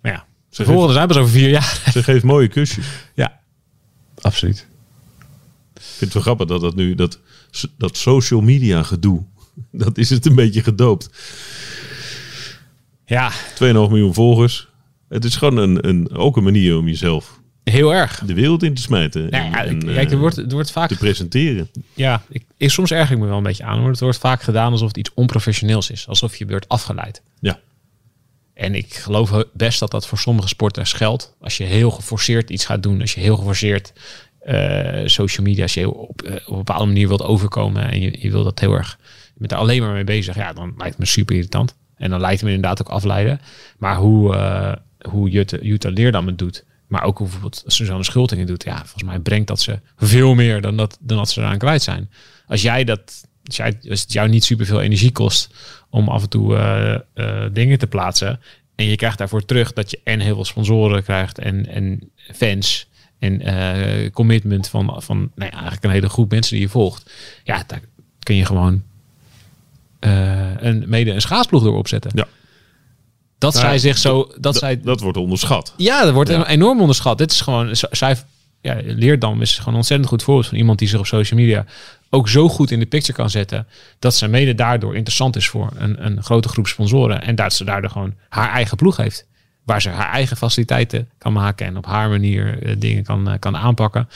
Maar 0.00 0.12
ja, 0.12 0.24
Ze 0.48 0.62
de 0.62 0.68
volgende 0.68 0.92
zijn 0.94 1.06
pas 1.08 1.16
over 1.16 1.30
vier 1.30 1.48
jaar. 1.48 1.82
Ze 1.92 2.02
geeft 2.02 2.24
mooie 2.24 2.48
kusjes. 2.48 2.86
Ja, 3.14 3.40
absoluut. 4.20 4.66
Ik 5.74 5.82
vind 5.82 6.00
het 6.00 6.12
wel 6.12 6.22
grappig 6.22 6.46
dat 6.46 6.60
dat 6.60 6.74
nu, 6.74 6.94
dat, 6.94 7.18
dat 7.78 7.96
social 7.96 8.40
media 8.40 8.82
gedoe, 8.82 9.22
dat 9.70 9.98
is 9.98 10.10
het 10.10 10.26
een 10.26 10.34
beetje 10.34 10.62
gedoopt. 10.62 11.08
2,5 11.10 11.16
Ja, 13.06 13.30
miljoen 13.58 14.14
volgers. 14.14 14.68
Het 15.08 15.24
is 15.24 15.36
gewoon 15.36 15.56
een, 15.56 15.88
een, 15.88 16.10
ook 16.16 16.36
een 16.36 16.44
manier 16.44 16.76
om 16.76 16.86
jezelf 16.86 17.40
heel 17.70 17.94
erg. 17.94 18.22
de 18.26 18.34
wereld 18.34 18.62
in 18.62 18.74
te 18.74 18.82
smijten. 18.82 19.22
Ja, 19.22 19.28
en, 19.30 19.50
ja, 19.50 19.64
en, 19.64 19.70
ik- 19.80 19.94
kijk, 19.94 20.06
er 20.08 20.12
eh, 20.12 20.18
wordt, 20.18 20.36
er 20.36 20.48
wordt 20.48 20.70
vaak... 20.70 20.88
te 20.88 20.96
presenteren. 20.96 21.68
Ja, 21.94 22.22
ik, 22.28 22.44
ik, 22.56 22.70
soms 22.70 22.90
erger 22.90 23.14
ik 23.14 23.22
me 23.22 23.26
wel 23.26 23.36
een 23.36 23.42
beetje 23.42 23.64
aan. 23.64 23.78
Hoor. 23.78 23.90
Het 23.90 24.00
wordt 24.00 24.18
vaak 24.18 24.42
gedaan 24.42 24.72
alsof 24.72 24.88
het 24.88 24.96
iets 24.96 25.14
onprofessioneels 25.14 25.90
is. 25.90 26.08
Alsof 26.08 26.36
je 26.36 26.46
wordt 26.46 26.68
afgeleid. 26.68 27.22
Ja. 27.40 27.58
En 28.54 28.74
ik 28.74 28.94
geloof 28.94 29.44
best 29.52 29.78
dat 29.80 29.90
dat 29.90 30.06
voor 30.06 30.18
sommige 30.18 30.48
sporters 30.48 30.92
geldt. 30.92 31.34
Als 31.40 31.56
je 31.56 31.64
heel 31.64 31.90
geforceerd 31.90 32.50
iets 32.50 32.64
gaat 32.64 32.82
doen. 32.82 33.00
Als 33.00 33.14
je 33.14 33.20
heel 33.20 33.36
geforceerd 33.36 33.92
eh, 34.38 35.02
social 35.04 35.46
media, 35.46 35.62
als 35.62 35.74
je 35.74 35.90
op, 35.90 36.22
eh, 36.22 36.34
op 36.34 36.50
een 36.50 36.56
bepaalde 36.56 36.86
manier 36.86 37.08
wilt 37.08 37.22
overkomen. 37.22 37.90
En 37.90 38.00
je, 38.00 38.16
je 38.20 38.30
wil 38.30 38.44
dat 38.44 38.60
heel 38.60 38.72
erg, 38.72 38.98
je 39.24 39.32
bent 39.40 39.52
er 39.52 39.58
alleen 39.58 39.82
maar 39.82 39.92
mee 39.92 40.04
bezig. 40.04 40.34
Ja, 40.36 40.52
dan 40.52 40.68
lijkt 40.76 40.90
het 40.90 40.98
me 40.98 41.06
super 41.06 41.34
irritant. 41.36 41.74
En 41.96 42.10
dan 42.10 42.20
lijkt 42.20 42.40
het 42.40 42.48
me 42.48 42.54
inderdaad 42.54 42.80
ook 42.80 42.88
afleiden. 42.92 43.40
Maar 43.78 43.96
hoe, 43.96 44.34
eh 44.36 44.72
hoe 45.10 45.30
Jutta, 45.30 45.56
Jutta 45.60 45.88
Leerdam 45.88 46.26
het 46.26 46.38
doet. 46.38 46.64
Maar 46.86 47.02
ook 47.02 47.18
hoe 47.18 47.26
bijvoorbeeld 47.26 47.62
Suzanne 47.66 48.04
Schulting 48.04 48.40
het 48.40 48.48
doet. 48.48 48.64
Ja, 48.64 48.76
volgens 48.76 49.02
mij 49.02 49.18
brengt 49.18 49.46
dat 49.46 49.60
ze 49.60 49.80
veel 49.96 50.34
meer 50.34 50.60
dan 50.60 50.76
dat, 50.76 50.98
dan 51.00 51.16
dat 51.16 51.30
ze 51.30 51.40
eraan 51.40 51.58
kwijt 51.58 51.82
zijn. 51.82 52.10
Als 52.46 52.62
jij 52.62 52.84
dat, 52.84 53.26
als, 53.44 53.56
jij, 53.56 53.78
als 53.90 54.00
het 54.00 54.12
jou 54.12 54.28
niet 54.28 54.44
super 54.44 54.66
veel 54.66 54.80
energie 54.80 55.12
kost 55.12 55.54
om 55.90 56.08
af 56.08 56.22
en 56.22 56.28
toe 56.28 56.56
eh, 56.56 56.94
eh, 56.94 57.50
dingen 57.52 57.78
te 57.78 57.86
plaatsen. 57.86 58.40
En 58.74 58.84
je 58.84 58.96
krijgt 58.96 59.18
daarvoor 59.18 59.44
terug 59.44 59.72
dat 59.72 59.90
je 59.90 60.00
en 60.04 60.20
heel 60.20 60.34
veel 60.34 60.44
sponsoren 60.44 61.02
krijgt 61.02 61.38
en, 61.38 61.66
en 61.66 62.10
fans. 62.34 62.88
En 63.18 63.40
eh, 63.40 64.10
commitment 64.10 64.68
van, 64.68 65.02
van 65.02 65.18
nou 65.18 65.50
ja, 65.50 65.56
eigenlijk 65.56 65.84
een 65.84 65.90
hele 65.90 66.08
groep 66.08 66.30
mensen 66.30 66.52
die 66.52 66.64
je 66.64 66.68
volgt. 66.68 67.10
Ja, 67.44 67.64
daar 67.66 67.80
kun 68.18 68.36
je 68.36 68.44
gewoon 68.44 68.82
een, 70.00 70.84
mede 70.86 71.10
een 71.10 71.20
schaatsploeg 71.20 71.62
door 71.62 71.76
opzetten. 71.76 72.10
Ja. 72.14 72.26
Dat 73.38 73.54
Nou, 73.54 73.66
zij 73.66 73.78
zich 73.78 73.98
zo... 73.98 74.30
Dat, 74.40 74.56
zij, 74.56 74.80
dat 74.80 75.00
wordt 75.00 75.18
onderschat. 75.18 75.74
ja, 75.76 76.04
dat 76.04 76.12
wordt 76.14 76.30
Ja. 76.30 76.46
enorm 76.46 76.80
onderschat. 76.80 77.18
Dit 77.18 77.30
is 77.32 77.40
gewoon... 77.40 77.68
Zij, 77.90 78.16
ja, 78.60 78.76
Leerdam 78.84 79.40
is 79.42 79.56
gewoon 79.56 79.68
een 79.68 79.74
ontzettend 79.78 80.08
goed 80.08 80.22
voorbeeld 80.22 80.46
van 80.48 80.58
iemand 80.58 80.78
die 80.78 80.88
zich 80.88 80.98
op 80.98 81.06
social 81.06 81.40
media 81.40 81.64
ook 82.10 82.28
zo 82.28 82.48
goed 82.48 82.70
in 82.70 82.78
de 82.78 82.86
picture 82.86 83.12
kan 83.18 83.30
zetten. 83.30 83.66
Dat 83.98 84.14
ze 84.14 84.28
mede 84.28 84.54
daardoor 84.54 84.94
interessant 84.96 85.36
is 85.36 85.48
voor 85.48 85.70
een, 85.76 86.06
een 86.06 86.22
grote 86.22 86.48
groep 86.48 86.66
sponsoren. 86.66 87.22
En 87.22 87.34
dat 87.34 87.52
ze 87.52 87.64
daardoor 87.64 87.90
gewoon 87.90 88.14
haar 88.28 88.50
eigen 88.52 88.76
ploeg 88.76 88.96
heeft. 88.96 89.26
Waar 89.64 89.82
ze 89.82 89.88
haar 89.88 90.12
eigen 90.12 90.36
faciliteiten 90.36 91.08
kan 91.18 91.32
maken 91.32 91.66
en 91.66 91.76
op 91.76 91.86
haar 91.86 92.08
manier 92.08 92.62
eh, 92.62 92.74
dingen 92.78 93.04
kan, 93.04 93.28
eh, 93.30 93.38
kan 93.38 93.56
aanpakken. 93.56 94.08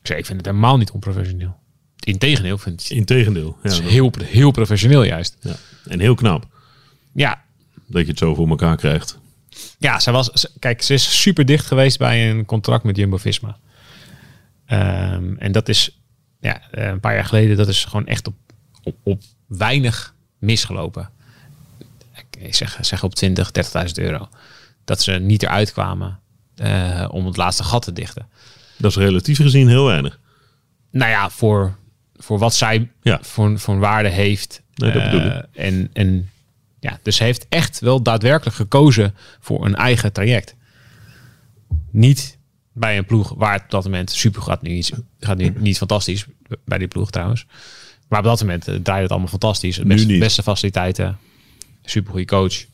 Ik 0.00 0.06
zeg, 0.08 0.16
ik 0.18 0.26
vind 0.26 0.38
het 0.38 0.46
helemaal 0.46 0.76
niet 0.78 0.90
onprofessioneel. 0.90 1.56
Integendeel, 2.04 2.58
vind 2.58 2.80
ik 2.80 2.88
het 2.88 2.96
Integendeel. 2.98 3.56
Ja, 3.62 3.70
is 3.70 3.76
dat- 3.76 3.90
heel, 3.90 4.12
heel 4.24 4.50
professioneel 4.50 5.02
juist. 5.02 5.36
ja. 5.40 5.52
En 5.88 6.00
heel 6.00 6.14
knap 6.14 6.46
Ja, 7.14 7.41
dat 7.92 8.02
je 8.02 8.08
het 8.10 8.18
zo 8.18 8.34
voor 8.34 8.48
elkaar 8.48 8.76
krijgt. 8.76 9.18
Ja, 9.78 9.98
ze 10.00 10.10
was, 10.10 10.46
kijk, 10.58 10.82
ze 10.82 10.94
is 10.94 11.20
super 11.20 11.44
dicht 11.46 11.66
geweest 11.66 11.98
bij 11.98 12.30
een 12.30 12.44
contract 12.44 12.84
met 12.84 12.96
Jumbo-Visma. 12.96 13.56
Ehm, 14.66 15.34
en 15.38 15.52
dat 15.52 15.68
is, 15.68 15.98
ja, 16.40 16.60
eh, 16.70 16.86
een 16.86 17.00
paar 17.00 17.14
jaar 17.14 17.24
geleden, 17.24 17.56
dat 17.56 17.68
is 17.68 17.84
gewoon 17.84 18.06
echt 18.06 18.26
op, 18.26 18.34
op, 18.82 18.96
op 19.02 19.22
weinig 19.46 20.14
misgelopen. 20.38 21.10
Ik 22.38 22.54
zeg, 22.54 22.78
zeg 22.80 23.02
op 23.04 23.14
20, 23.14 23.50
30.000 23.50 23.98
euro. 23.98 24.28
Dat 24.84 25.02
ze 25.02 25.12
niet 25.12 25.42
eruit 25.42 25.72
kwamen 25.72 26.18
eh, 26.54 27.08
om 27.10 27.26
het 27.26 27.36
laatste 27.36 27.64
gat 27.64 27.82
te 27.82 27.92
dichten. 27.92 28.28
Dat 28.76 28.90
is 28.90 28.96
relatief 28.96 29.36
gezien 29.36 29.68
heel 29.68 29.84
weinig. 29.86 30.20
Nou 30.90 31.10
ja, 31.10 31.30
voor, 31.30 31.76
voor 32.16 32.38
wat 32.38 32.54
zij 32.54 32.90
Ja. 33.02 33.18
voor, 33.22 33.58
voor 33.58 33.74
een 33.74 33.80
waarde 33.80 34.08
heeft. 34.08 34.62
Nee, 34.74 34.92
dat 34.92 35.02
bedoel 35.04 35.20
Eh, 35.20 35.36
ik. 35.36 35.44
En, 35.52 35.90
en 35.92 36.30
ja, 36.82 36.98
dus 37.02 37.16
ze 37.16 37.24
heeft 37.24 37.46
echt 37.48 37.80
wel 37.80 38.02
daadwerkelijk 38.02 38.56
gekozen 38.56 39.14
voor 39.40 39.64
een 39.64 39.74
eigen 39.74 40.12
traject. 40.12 40.54
Niet 41.90 42.38
bij 42.72 42.98
een 42.98 43.04
ploeg 43.04 43.34
waar 43.36 43.52
het 43.52 43.62
op 43.62 43.70
dat 43.70 43.84
moment 43.84 44.10
super 44.10 44.42
gaat 44.42 44.62
nu 44.62 44.72
niet, 44.72 44.92
gaat 45.20 45.36
nu 45.36 45.52
niet 45.56 45.76
fantastisch 45.76 46.26
bij 46.64 46.78
die 46.78 46.88
ploeg 46.88 47.10
trouwens. 47.10 47.46
Maar 48.08 48.18
op 48.18 48.24
dat 48.24 48.40
moment 48.40 48.68
eh, 48.68 48.74
draaide 48.74 49.02
het 49.02 49.10
allemaal 49.10 49.28
fantastisch. 49.28 49.76
De 49.76 49.84
beste, 49.84 50.18
beste 50.18 50.42
faciliteiten, 50.42 51.18
super 51.84 52.10
goede 52.10 52.26
coach. 52.26 52.64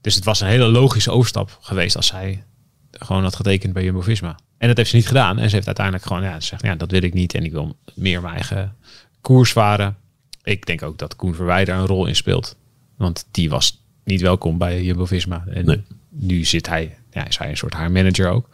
Dus 0.00 0.14
het 0.14 0.24
was 0.24 0.40
een 0.40 0.48
hele 0.48 0.68
logische 0.68 1.10
overstap 1.10 1.58
geweest 1.60 1.96
als 1.96 2.06
zij 2.06 2.44
gewoon 2.90 3.22
had 3.22 3.36
getekend 3.36 3.72
bij 3.72 3.84
Jumbo-Visma. 3.84 4.38
En 4.58 4.68
dat 4.68 4.76
heeft 4.76 4.90
ze 4.90 4.96
niet 4.96 5.06
gedaan. 5.06 5.38
En 5.38 5.48
ze 5.48 5.54
heeft 5.54 5.66
uiteindelijk 5.66 6.06
gewoon 6.06 6.22
ja, 6.22 6.40
ze 6.40 6.46
zegt, 6.46 6.62
ja, 6.62 6.74
dat 6.74 6.90
wil 6.90 7.02
ik 7.02 7.14
niet. 7.14 7.34
En 7.34 7.44
ik 7.44 7.52
wil 7.52 7.76
meer 7.94 8.20
mijn 8.20 8.34
eigen 8.34 8.76
koers 9.20 9.52
varen. 9.52 9.96
Ik 10.42 10.66
denk 10.66 10.82
ook 10.82 10.98
dat 10.98 11.16
Koen 11.16 11.34
Verwijder 11.34 11.74
een 11.74 11.86
rol 11.86 12.06
in 12.06 12.16
speelt. 12.16 12.56
Want 12.96 13.26
die 13.30 13.50
was 13.50 13.82
niet 14.04 14.20
welkom 14.20 14.58
bij 14.58 14.82
Jumbo-Visma. 14.82 15.44
En 15.48 15.64
Nee. 15.64 15.82
nu 16.08 16.44
zit 16.44 16.66
hij, 16.68 16.98
ja, 17.10 17.26
is 17.26 17.38
hij 17.38 17.48
een 17.50 17.56
soort 17.56 17.74
haar 17.74 17.90
manager 17.90 18.28
ook 18.28 18.48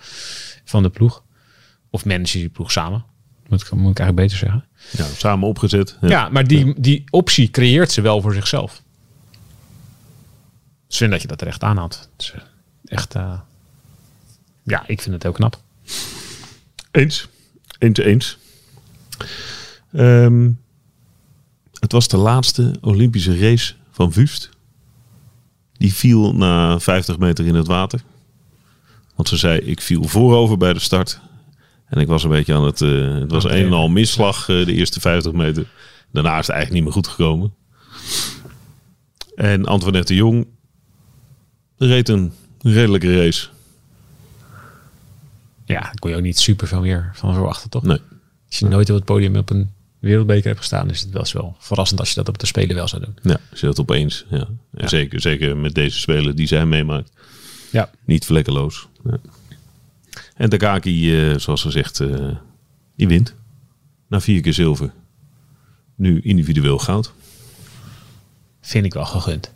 van 0.65 0.83
de 0.83 0.91
ploeg. 0.91 1.23
Of 1.91 2.05
manager 2.05 2.41
die 2.41 2.49
ploeg 2.49 2.73
samen. 2.73 3.05
Moet 3.49 3.61
ik, 3.63 3.71
moet 3.71 3.91
ik 3.91 3.99
eigenlijk 3.99 4.15
beter 4.29 4.37
zeggen. 4.39 4.65
Ja, 4.91 5.05
samen 5.05 5.49
opgezet. 5.49 5.97
Ja, 6.01 6.29
maar 6.29 6.47
die, 6.47 6.75
die 6.81 7.05
optie 7.11 7.51
creëert 7.51 7.91
ze 7.93 8.01
wel 8.01 8.21
voor 8.21 8.35
zichzelf. 8.35 8.83
Dus 10.87 10.97
vind 10.97 11.11
dat 11.11 11.23
je 11.23 11.29
dat 11.29 11.41
er 11.41 11.47
echt 11.47 11.63
aan 11.63 11.77
had. 11.77 12.09
Eh, 12.17 12.41
echt, 12.85 13.15
eh, 13.15 13.41
ja, 14.63 14.83
ik 14.87 15.01
vind 15.03 15.15
het 15.15 15.23
heel 15.23 15.33
knap. 15.33 15.61
Eens. 16.91 17.29
Eens, 17.79 17.99
eens. 17.99 18.39
Ehm, 19.93 20.51
het 21.89 21.97
was 21.97 22.09
de 22.09 22.17
laatste 22.17 22.75
Olympische 22.81 23.39
race 23.39 23.75
van 23.91 24.13
Wust. 24.13 24.51
Die 25.73 25.95
viel 25.95 26.35
na 26.35 26.81
50 26.81 27.19
meter 27.19 27.47
in 27.47 27.55
het 27.55 27.67
water. 27.67 28.01
Want 29.15 29.29
ze 29.29 29.37
zei, 29.37 29.59
ik 29.59 29.81
viel 29.81 30.05
voorover 30.05 30.57
bij 30.57 30.73
de 30.73 30.79
start. 30.79 31.21
En 31.87 32.01
ik 32.01 32.07
was 32.07 32.25
een 32.25 32.31
beetje 32.31 32.55
aan 32.55 32.65
het... 32.65 32.81
eh, 32.81 33.15
het 33.15 33.31
was 33.31 33.45
een 33.45 33.51
en 33.51 33.73
al 33.73 33.89
misslag 33.89 34.49
eh, 34.49 34.65
de 34.67 34.73
eerste 34.73 35.01
50 35.01 35.33
meter. 35.33 35.67
Daarna 36.13 36.39
is 36.39 36.47
het 36.47 36.57
eigenlijk 36.57 36.73
niet 36.73 36.83
meer 36.83 36.93
goed 36.93 37.13
gekomen. 37.13 37.55
En 39.35 39.65
Antoinette 39.65 40.13
de 40.13 40.19
Jong 40.19 40.47
reed 41.79 42.09
een 42.09 42.33
redelijke 42.61 43.17
race. 43.17 43.49
Ja, 45.65 45.81
daar 45.81 45.99
kon 45.99 46.11
je 46.11 46.17
ook 46.17 46.23
niet 46.23 46.39
super 46.39 46.67
veel 46.67 46.81
meer 46.81 47.11
van 47.15 47.35
verwachten, 47.35 47.71
toch? 47.71 47.83
Nee. 47.83 48.01
Als 48.47 48.59
je 48.59 48.67
nooit 48.67 48.91
op 48.91 48.97
het 48.97 49.05
podium 49.05 49.37
op 49.37 49.51
een 49.51 49.77
wereldbeker 49.99 50.47
hebt 50.47 50.59
gestaan, 50.59 50.91
is 50.91 51.01
het 51.01 51.11
wel 51.11 51.21
eens 51.21 51.33
wel 51.33 51.57
verrassend 51.59 52.01
als 52.01 52.09
je 52.09 52.15
dat 52.15 52.29
op 52.29 52.39
de 52.39 52.47
Spelen 52.47 52.77
wel 52.77 52.89
zou 52.89 53.05
doen. 53.05 53.17
Ja, 53.23 53.41
als 53.51 53.61
je 53.61 53.67
dat 53.67 53.81
opeens. 53.81 54.25
Ja. 54.31 54.39
En 54.39 54.59
Ja. 54.75 54.89
Zeker, 54.89 55.21
zeker 55.21 55.57
met 55.57 55.75
deze 55.75 55.99
spelen 55.99 56.37
die 56.37 56.47
zij 56.47 56.67
meemaakt. 56.67 57.11
Ja. 57.73 57.91
Niet 58.05 58.25
vlekkeloos. 58.25 58.89
Ja. 59.05 59.19
En 60.35 60.49
Takaki, 60.49 61.21
eh 61.31 61.39
zoals 61.39 61.63
gezegd, 61.63 62.01
eh 62.01 62.37
die 62.97 63.09
wint. 63.09 63.35
Na 64.09 64.21
vier 64.21 64.41
keer 64.41 64.55
zilver. 64.55 64.93
Nu 65.95 66.21
individueel 66.21 66.79
goud. 66.79 67.13
Vind 68.61 68.85
ik 68.85 68.95
wel 68.95 69.05
gegund. 69.07 69.53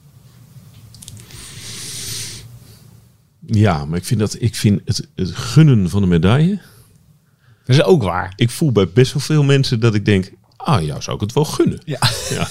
Ja, 3.47 3.85
maar 3.85 3.99
ik 3.99 4.05
vind, 4.05 4.21
dat, 4.21 4.37
ik 4.41 4.55
vind 4.55 4.81
het, 4.85 5.09
het 5.15 5.31
gunnen 5.31 5.91
van 5.91 6.03
de 6.03 6.09
medaille. 6.09 6.61
Dat 7.65 7.77
is 7.77 7.83
ook 7.83 8.03
waar. 8.03 8.33
Ik 8.37 8.51
voel 8.51 8.73
bij 8.73 8.89
best 8.89 9.13
wel 9.13 9.23
veel 9.23 9.43
mensen 9.43 9.81
dat 9.81 9.95
ik 9.95 10.05
denk. 10.05 10.33
Ah, 10.57 10.83
jou 10.85 11.03
zou 11.03 11.17
ik 11.17 11.23
het 11.23 11.33
wel 11.33 11.45
gunnen. 11.45 11.81
Ja. 11.85 11.99
Ja. 12.31 12.47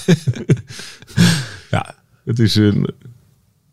ja. 1.70 1.94
Het 2.24 2.38
is 2.38 2.54
een. 2.54 2.88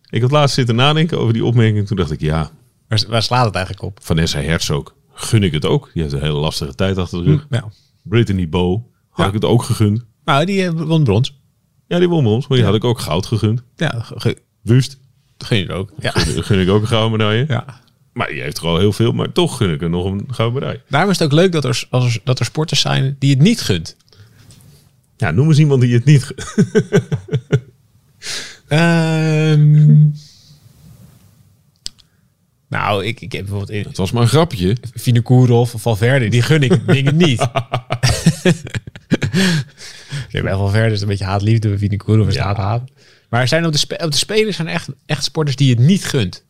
Ik 0.10 0.22
had 0.22 0.32
laatst 0.32 0.56
zitten 0.56 0.76
nadenken 0.76 1.20
over 1.20 1.34
die 1.34 1.46
opmerking. 1.46 1.88
Toen 1.88 1.98
dacht 1.98 2.12
ik, 2.12 2.22
ja, 2.22 2.52
Waar, 2.88 3.04
waar 3.08 3.24
slaat 3.24 3.46
het 3.46 3.56
eigenlijk 3.56 3.86
op? 3.86 4.00
Vanessa 4.02 4.42
Herzog 4.42 4.96
gun 5.14 5.44
ik 5.44 5.52
het 5.52 5.66
ook. 5.66 5.90
Die 5.94 6.02
heeft 6.02 6.14
een 6.14 6.22
hele 6.22 6.34
lastige 6.40 6.76
tijd 6.76 6.98
achter 6.98 7.24
de 7.24 7.30
rug. 7.30 7.46
Ja. 7.50 7.70
Brittany 8.04 8.50
Bow 8.50 8.82
had 9.10 9.20
Ja. 9.20 9.28
ik 9.28 9.34
het 9.34 9.46
ook 9.46 9.64
gegund. 9.64 10.06
Nou, 10.26 10.46
die 10.46 10.66
eh, 10.66 10.72
won 10.72 11.04
brons. 11.04 11.38
Ja, 11.88 12.00
die 12.00 12.10
won 12.10 12.26
ons, 12.26 12.48
maar 12.48 12.58
die 12.58 12.66
had 12.66 12.76
ik 12.76 12.84
ook 12.84 13.00
goud 13.00 13.26
gegund. 13.26 13.64
Ja, 13.76 13.94
ge- 14.00 14.38
Wust, 14.62 14.98
gun 15.38 15.58
je 15.58 15.74
ook. 15.74 15.92
Ja. 16.00 16.12
gun, 16.12 16.44
gun 16.44 16.60
ik 16.60 16.70
ook 16.70 16.82
een 16.82 16.88
gouden 16.88 17.12
medaille. 17.12 17.46
ja. 17.48 17.82
Maar 18.20 18.28
die 18.28 18.42
heeft 18.42 18.58
er 18.58 18.66
al 18.66 18.78
heel 18.78 18.94
veel, 18.94 19.12
maar 19.12 19.32
toch 19.32 19.58
gun 19.58 19.74
ik 19.74 19.82
er 19.82 19.90
nog 19.90 20.06
een 20.06 20.28
gouden 20.32 20.60
medaille. 20.60 20.82
Daarom 20.90 21.10
is 21.12 21.20
het 21.20 21.28
ook 21.28 21.34
leuk 21.34 21.52
dat 21.52 21.66
er, 21.66 21.86
als 21.90 22.20
dat 22.24 22.40
er 22.40 22.46
sporters 22.46 22.82
zijn 22.82 23.16
die 23.20 23.30
het 23.30 23.40
niet 23.40 23.62
gunt. 23.62 23.96
Ja, 25.18 25.32
noem 25.32 25.48
eens 25.48 25.58
iemand 25.60 25.82
die 25.82 25.94
het 25.94 26.06
niet 26.06 26.24
gunt. 26.24 26.46
Ehm. 28.68 30.08
nou, 32.68 33.06
ik, 33.06 33.22
ik 33.22 33.32
heb 33.32 33.46
bijvoorbeeld 33.46 33.86
Het 33.88 33.98
was 33.98 34.12
maar 34.12 34.22
een 34.22 34.28
grapje. 34.28 34.78
Vinokourov 34.94 35.74
of 35.74 35.82
Valverde, 35.82 36.28
die 36.28 36.42
gun 36.42 36.64
ik 36.64 36.88
dingen 36.88 37.18
niet. 37.18 37.42
ik 40.32 40.42
bij 40.44 40.54
Valverde 40.54 40.94
is 40.94 41.02
een 41.02 41.08
beetje 41.08 41.26
haat-liefde, 41.26 41.70
bij 41.70 41.78
Vinokourov 41.78 42.28
is 42.28 42.34
Ja. 42.36 42.44
haat-haat. 42.44 42.90
Maar 43.30 43.42
er 43.42 43.48
zijn 43.48 43.66
op 43.66 43.74
de, 43.74 44.00
op 44.04 44.12
de 44.12 44.18
spelers 44.18 44.56
zijn 44.56 44.68
echt, 44.68 44.88
echt 45.06 45.24
sporters 45.24 45.56
die 45.56 45.70
het 45.70 45.80
niet 45.80 46.06
gunt. 46.06 46.44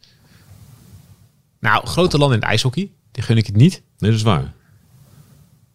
Nou, 1.59 1.87
grote 1.87 2.17
landen 2.17 2.35
in 2.37 2.41
het 2.43 2.51
ijshockey, 2.51 2.91
die 3.11 3.23
gun 3.23 3.37
ik 3.37 3.45
het 3.45 3.55
niet. 3.55 3.81
Nee, 3.97 4.09
dat 4.11 4.19
is 4.19 4.25
waar. 4.25 4.53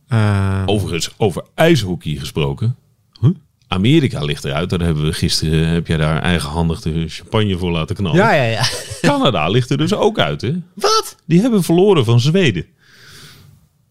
Eh, 0.08 0.62
Overigens, 0.66 1.10
over 1.16 1.42
ijshockey 1.54 2.14
gesproken. 2.16 2.76
Huh? 3.20 3.30
Amerika 3.68 4.24
ligt 4.24 4.44
eruit. 4.44 4.70
Daar 4.70 4.80
hebben 4.80 5.04
we 5.04 5.12
gisteren, 5.12 5.68
heb 5.68 5.86
jij 5.86 5.96
daar 5.96 6.22
eigenhandig 6.22 6.80
de 6.80 7.08
champagne 7.08 7.58
voor 7.58 7.70
laten 7.70 7.96
knallen. 7.96 8.16
ja, 8.18 8.32
ja, 8.32 8.42
ja. 8.42 8.62
Canada 9.10 9.48
ligt 9.48 9.70
er 9.70 9.76
dus 9.78 9.94
ook 9.94 10.18
uit, 10.18 10.40
hè? 10.40 10.52
Wat? 10.74 11.16
Die 11.26 11.40
hebben 11.40 11.62
verloren 11.62 12.04
van 12.04 12.20
Zweden. 12.20 12.66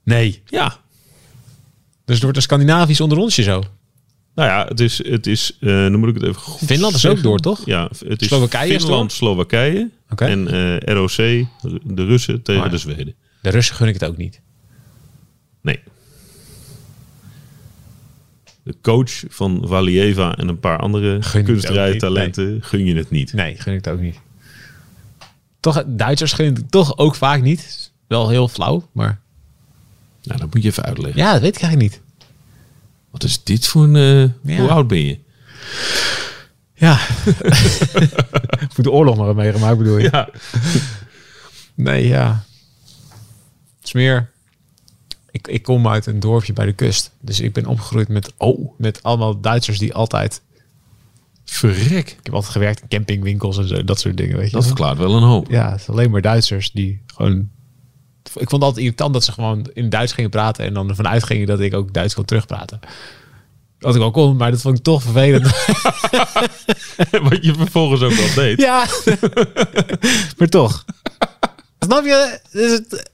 Nee. 0.03 0.41
Ja, 0.45 0.77
Dus 2.05 2.13
het 2.15 2.21
wordt 2.23 2.37
een 2.37 2.43
Scandinavisch 2.43 3.01
onderrondje 3.01 3.43
zo. 3.43 3.63
Nou 4.35 4.49
ja, 4.49 4.65
het 4.67 4.79
is, 4.79 5.07
het 5.07 5.27
is 5.27 5.57
eh, 5.59 5.69
dan 5.69 5.99
moet 5.99 6.09
ik 6.09 6.15
het 6.15 6.23
even 6.23 6.41
goed 6.41 6.67
Finland 6.67 6.95
is 6.95 7.01
zeggen. 7.01 7.19
ook 7.19 7.25
door, 7.25 7.39
toch? 7.39 7.65
Ja, 7.65 7.89
het 8.07 8.21
is 8.21 8.27
Slowakije 8.27 8.79
Finland? 8.79 9.11
Slowakije 9.11 9.89
En 10.21 10.47
eh, 10.47 10.93
ROC, 10.93 11.15
de 11.83 12.05
Russen 12.05 12.41
tegen 12.41 12.61
Oh 12.61 12.67
ja. 12.67 12.71
de 12.73 12.77
Zweden. 12.77 13.15
De 13.41 13.49
Russen 13.49 13.75
gun 13.75 13.87
ik 13.87 13.93
het 13.93 14.05
ook 14.05 14.17
niet. 14.17 14.41
Nee. 15.61 15.79
De 18.63 18.75
coach 18.81 19.23
van 19.29 19.61
Valieva 19.65 20.35
en 20.37 20.47
een 20.47 20.59
paar 20.59 20.77
andere 20.77 21.19
ook 21.21 21.43
kunstrijtalenten 21.43 22.63
gun 22.63 22.85
je 22.85 22.95
het 22.95 23.09
niet. 23.09 23.33
Nee, 23.33 23.55
gun 23.57 23.73
ik 23.73 23.85
het 23.85 23.93
ook 23.93 23.99
niet. 24.01 24.19
Toch, 25.59 25.83
Duitsers 25.87 26.33
gun 26.33 26.45
ik 26.49 26.57
het 26.57 26.71
toch 26.71 26.97
ook 26.97 27.15
vaak 27.15 27.41
niet. 27.41 27.91
Wel 28.07 28.29
heel 28.29 28.47
flauw, 28.47 28.89
maar... 28.91 29.21
Nou, 30.23 30.39
dat 30.39 30.53
moet 30.53 30.63
je 30.63 30.69
even 30.69 30.83
uitleggen. 30.83 31.21
Ja, 31.21 31.31
dat 31.33 31.41
weet 31.41 31.55
ik 31.55 31.61
eigenlijk 31.61 31.91
niet. 31.91 32.01
Wat 33.11 33.23
is 33.23 33.43
dit 33.43 33.67
voor 33.67 33.83
een... 33.83 33.95
eh, 34.43 34.55
Ja. 34.55 34.61
Hoe 34.61 34.69
oud 34.69 34.87
ben 34.87 35.05
je? 35.05 35.19
Ja. 36.83 36.99
ik 38.65 38.75
moet 38.75 38.83
de 38.83 38.91
oorlog 38.91 39.17
maar 39.17 39.35
meegemaakt, 39.35 39.77
bedoel 39.77 39.97
je? 39.97 40.09
Ja. 40.11 40.29
Nee, 41.73 42.07
ja. 42.07 42.43
Het 43.77 43.83
is 43.83 43.93
meer... 43.93 44.31
Ik, 45.31 45.47
ik 45.47 45.63
kom 45.63 45.87
uit 45.87 46.05
een 46.05 46.19
dorpje 46.19 46.53
bij 46.53 46.65
de 46.65 46.73
kust. 46.73 47.11
Dus 47.19 47.39
ik 47.39 47.53
ben 47.53 47.65
opgegroeid 47.65 48.07
met, 48.07 48.33
oh, 48.37 48.71
met 48.77 49.03
allemaal 49.03 49.39
Duitsers 49.39 49.79
die 49.79 49.93
altijd... 49.93 50.41
Verrek. 51.45 52.09
Ik 52.09 52.19
heb 52.23 52.33
altijd 52.33 52.51
gewerkt 52.51 52.81
in 52.81 52.87
campingwinkels 52.87 53.57
en 53.57 53.67
zo, 53.67 53.83
dat 53.83 53.99
soort 53.99 54.17
dingen, 54.17 54.37
weet 54.37 54.49
je. 54.49 54.55
Dat 54.55 54.65
verklaart 54.65 54.97
wel 54.97 55.15
een 55.15 55.23
hoop. 55.23 55.49
Ja, 55.49 55.71
het 55.71 55.79
is 55.79 55.89
alleen 55.89 56.11
maar 56.11 56.21
Duitsers 56.21 56.71
die 56.71 57.01
gewoon 57.05 57.49
Ik 58.23 58.31
vond 58.31 58.51
het 58.51 58.61
altijd 58.61 58.77
irritant 58.77 59.13
dat 59.13 59.23
ze 59.23 59.31
gewoon 59.31 59.69
in 59.73 59.89
Duits 59.89 60.13
gingen 60.13 60.29
praten 60.29 60.65
en 60.65 60.73
dan 60.73 60.89
ervan 60.89 61.07
uitgingen 61.07 61.47
dat 61.47 61.59
ik 61.59 61.73
ook 61.73 61.93
Duits 61.93 62.13
kon 62.13 62.25
terugpraten. 62.25 62.79
Wat 63.83 63.95
ik 63.95 64.01
wel 64.01 64.11
kon, 64.11 64.35
maar 64.35 64.51
dat 64.51 64.61
vond 64.61 64.77
ik 64.77 64.83
toch 64.83 65.01
vervelend. 65.01 65.43
Wat 67.29 67.45
je 67.45 67.53
vervolgens 67.57 68.01
ook 68.01 68.13
wel 68.13 68.33
deed. 68.35 68.59
ja, 68.59 68.85
maar 70.37 70.47
toch. 70.49 70.85
Snap 71.79 72.05
je? 72.05 72.39
Dus 72.51 72.71
het, 72.71 73.09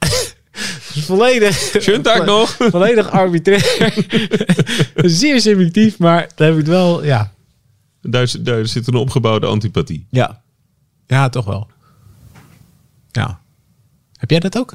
is 0.93 1.05
volledig, 1.11 1.71
dag 2.01 2.25
nog. 2.25 2.49
volledig 2.49 3.09
arbitrair. 3.09 3.93
Zeer 4.95 5.41
subjectief, 5.41 5.97
maar 5.97 6.29
daar 6.35 6.47
heb 6.47 6.57
ik 6.57 6.65
het 6.65 6.73
wel, 6.75 7.03
ja. 7.03 7.33
Daar, 8.01 8.33
daar 8.39 8.67
zit 8.67 8.87
een 8.87 8.95
opgebouwde 8.95 9.45
antipathie. 9.45 10.05
Ja. 10.09 10.41
Ja, 11.07 11.29
toch 11.29 11.45
wel. 11.45 11.67
Ja. 13.11 13.41
Heb 14.15 14.29
jij 14.29 14.39
dat 14.39 14.57
ook? 14.57 14.73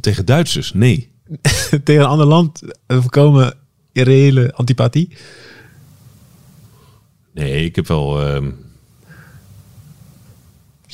Tegen 0.00 0.24
Duitsers? 0.24 0.72
Nee. 0.72 1.10
Tegen 1.84 2.02
een 2.02 2.08
ander 2.08 2.26
land 2.26 2.62
voorkomen 2.86 3.60
irreële 3.92 4.52
antipathie? 4.54 5.16
Nee, 7.34 7.64
ik 7.64 7.76
heb 7.76 7.86
wel... 7.86 8.22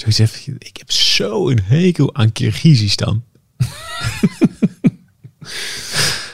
even, 0.05 0.57
ik 0.59 0.77
heb 0.77 0.91
zo 0.91 1.49
een 1.51 1.63
hekel 1.63 2.15
aan 2.15 2.33
Kirgizistan. 2.33 3.25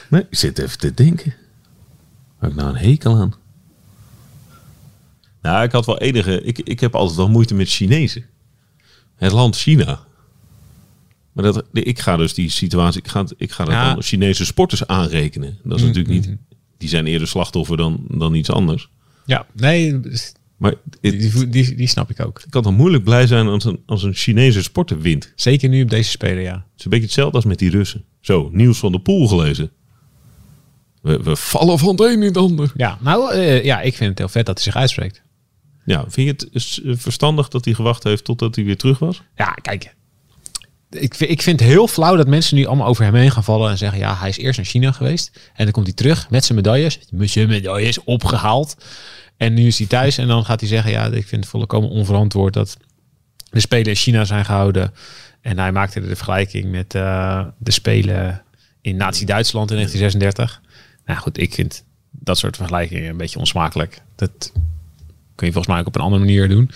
nee, 0.09 0.21
ik 0.29 0.37
zit 0.37 0.59
even 0.59 0.77
te 0.77 0.93
denken. 0.93 1.33
Heb 2.39 2.49
ik 2.49 2.55
nou 2.55 2.69
een 2.69 2.89
hekel 2.89 3.15
aan? 3.17 3.33
Nou, 5.41 5.63
ik 5.63 5.71
had 5.71 5.85
wel 5.85 5.97
enige... 5.99 6.41
Ik, 6.41 6.59
ik 6.59 6.79
heb 6.79 6.95
altijd 6.95 7.17
wel 7.17 7.29
moeite 7.29 7.53
met 7.53 7.69
Chinezen. 7.69 8.25
Het 9.15 9.31
land 9.31 9.55
China. 9.57 10.03
Maar 11.31 11.43
dat, 11.43 11.63
ik 11.71 11.99
ga 11.99 12.17
dus 12.17 12.33
die 12.33 12.49
situatie... 12.49 13.01
Ik 13.01 13.07
ga, 13.07 13.25
ik 13.37 13.51
ga 13.51 13.63
dat 13.65 13.73
Ja. 13.73 13.93
dan 13.93 14.03
Chinese 14.03 14.45
sporters 14.45 14.87
aanrekenen. 14.87 15.57
Dat 15.63 15.77
is 15.77 15.81
Mm, 15.83 15.87
natuurlijk 15.87 16.27
niet... 16.27 16.37
Die 16.77 16.89
zijn 16.89 17.05
eerder 17.07 17.27
slachtoffer 17.27 17.77
dan, 17.77 18.05
dan 18.07 18.33
iets 18.33 18.49
anders. 18.49 18.89
Ja, 19.25 19.45
nee, 19.53 19.99
Maar 20.57 20.73
die, 21.01 21.11
het- 21.11 21.31
die, 21.33 21.49
die, 21.49 21.75
die 21.75 21.87
snap 21.87 22.09
ik 22.09 22.19
ook. 22.25 22.39
ik 22.45 22.49
kan 22.49 22.63
dan 22.63 22.73
moeilijk 22.73 23.03
blij 23.03 23.27
zijn 23.27 23.47
als 23.47 23.63
een, 23.63 23.79
als 23.85 24.03
een 24.03 24.13
Chinese 24.13 24.63
sporter 24.63 24.99
wint. 25.01 25.31
Zeker 25.35 25.69
nu 25.69 25.83
op 25.83 25.89
deze 25.89 26.09
speler, 26.09 26.41
ja. 26.43 26.53
Het 26.53 26.63
is 26.77 26.83
een 26.83 26.89
beetje 26.89 27.05
hetzelfde 27.05 27.35
als 27.35 27.45
met 27.45 27.59
die 27.59 27.69
Russen. 27.69 28.03
Zo, 28.21 28.49
nieuws 28.51 28.77
van 28.77 28.91
de 28.91 28.99
pool 28.99 29.27
gelezen. 29.27 29.71
We, 31.01 31.23
we 31.23 31.35
vallen 31.35 31.79
van 31.79 31.89
het 31.89 31.99
een 31.99 32.11
in 32.11 32.21
het 32.21 32.37
ander. 32.37 32.71
Ja, 32.75 32.97
nou, 33.01 33.33
eh, 33.33 33.63
ja, 33.63 33.81
ik 33.81 33.95
vind 33.95 34.09
het 34.09 34.17
heel 34.19 34.27
vet 34.29 34.45
dat 34.45 34.55
hij 34.55 34.63
zich 34.63 34.75
uitspreekt. 34.75 35.21
Ja, 35.85 36.05
vind 36.09 36.39
je 36.39 36.47
het 36.51 36.81
eh, 36.85 36.93
verstandig 36.97 37.47
dat 37.47 37.65
hij 37.65 37.73
gewacht 37.73 38.03
heeft 38.03 38.23
totdat 38.23 38.55
hij 38.55 38.65
weer 38.65 38.77
terug 38.77 38.99
was? 38.99 39.21
Ja, 39.35 39.51
kijk. 39.61 39.95
Ik, 40.95 41.15
ik 41.15 41.41
vind 41.41 41.59
het 41.59 41.69
heel 41.69 41.87
flauw 41.87 42.15
dat 42.15 42.27
mensen 42.27 42.55
nu 42.55 42.65
allemaal 42.65 42.87
over 42.87 43.03
hem 43.03 43.15
heen 43.15 43.31
gaan 43.31 43.43
vallen 43.43 43.71
en 43.71 43.77
zeggen: 43.77 43.99
ja, 43.99 44.15
hij 44.15 44.29
is 44.29 44.37
eerst 44.37 44.57
naar 44.57 44.67
China 44.67 44.91
geweest. 44.91 45.51
En 45.53 45.63
dan 45.63 45.73
komt 45.73 45.85
hij 45.85 45.95
terug 45.95 46.29
met 46.29 46.45
zijn 46.45 46.57
medailles. 46.57 46.99
Met 47.11 47.29
zijn 47.29 47.47
medailles 47.47 48.03
opgehaald. 48.03 48.75
En 49.37 49.53
nu 49.53 49.67
is 49.67 49.77
hij 49.77 49.87
thuis 49.87 50.17
en 50.17 50.27
dan 50.27 50.45
gaat 50.45 50.59
hij 50.59 50.69
zeggen: 50.69 50.91
ja, 50.91 51.05
ik 51.05 51.27
vind 51.27 51.41
het 51.41 51.49
volkomen 51.49 51.89
onverantwoord 51.89 52.53
dat 52.53 52.77
de 53.49 53.59
Spelen 53.59 53.85
in 53.85 53.95
China 53.95 54.25
zijn 54.25 54.45
gehouden. 54.45 54.93
En 55.41 55.59
hij 55.59 55.71
maakte 55.71 56.01
de 56.01 56.15
vergelijking 56.15 56.71
met 56.71 56.95
eh, 56.95 57.45
de 57.57 57.71
Spelen 57.71 58.43
in 58.81 58.95
Nazi-Duitsland 58.95 59.69
in 59.69 59.75
1936. 59.75 60.61
Nou 61.05 61.19
goed, 61.19 61.37
ik 61.37 61.53
vind 61.53 61.83
dat 62.11 62.37
soort 62.37 62.55
vergelijkingen 62.55 63.09
een 63.09 63.17
beetje 63.17 63.39
onsmakelijk. 63.39 64.01
Dat 64.15 64.51
kun 65.35 65.47
je 65.47 65.53
volgens 65.53 65.67
mij 65.67 65.79
ook 65.79 65.87
op 65.87 65.95
een 65.95 66.01
andere 66.01 66.23
manier 66.23 66.49
doen. 66.49 66.71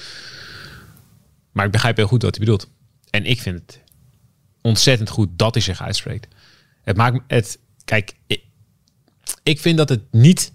Maar 1.52 1.66
ik 1.66 1.72
begrijp 1.72 1.98
heel 1.98 2.08
goed 2.08 2.22
wat 2.22 2.36
hij 2.36 2.46
bedoelt. 2.46 2.70
En 3.10 3.26
ik 3.26 3.42
vind 3.42 3.60
het 3.60 3.82
ontzettend 4.62 5.10
goed 5.10 5.30
dat 5.32 5.54
hij 5.54 5.64
zich 5.64 5.82
uitspreekt. 5.82 6.28
Het 6.84 6.98
maakt 6.98 7.20
het. 7.28 7.60
Kijk, 7.86 8.14
ik, 9.44 9.60
vind 9.60 9.78
dat 9.78 9.90
het 9.90 10.02
niet 10.12 10.54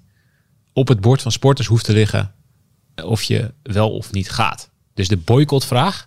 op 0.73 0.89
het 0.89 1.01
bord 1.01 1.23
van 1.23 1.33
sporters 1.33 1.67
hoeft 1.67 1.85
te 1.85 1.93
liggen 1.93 2.35
of 3.05 3.23
je 3.23 3.53
wel 3.63 3.91
of 3.91 4.13
niet 4.13 4.31
gaat. 4.31 4.71
Dus 4.95 5.09
de 5.09 5.17
boycottvraag. 5.17 6.07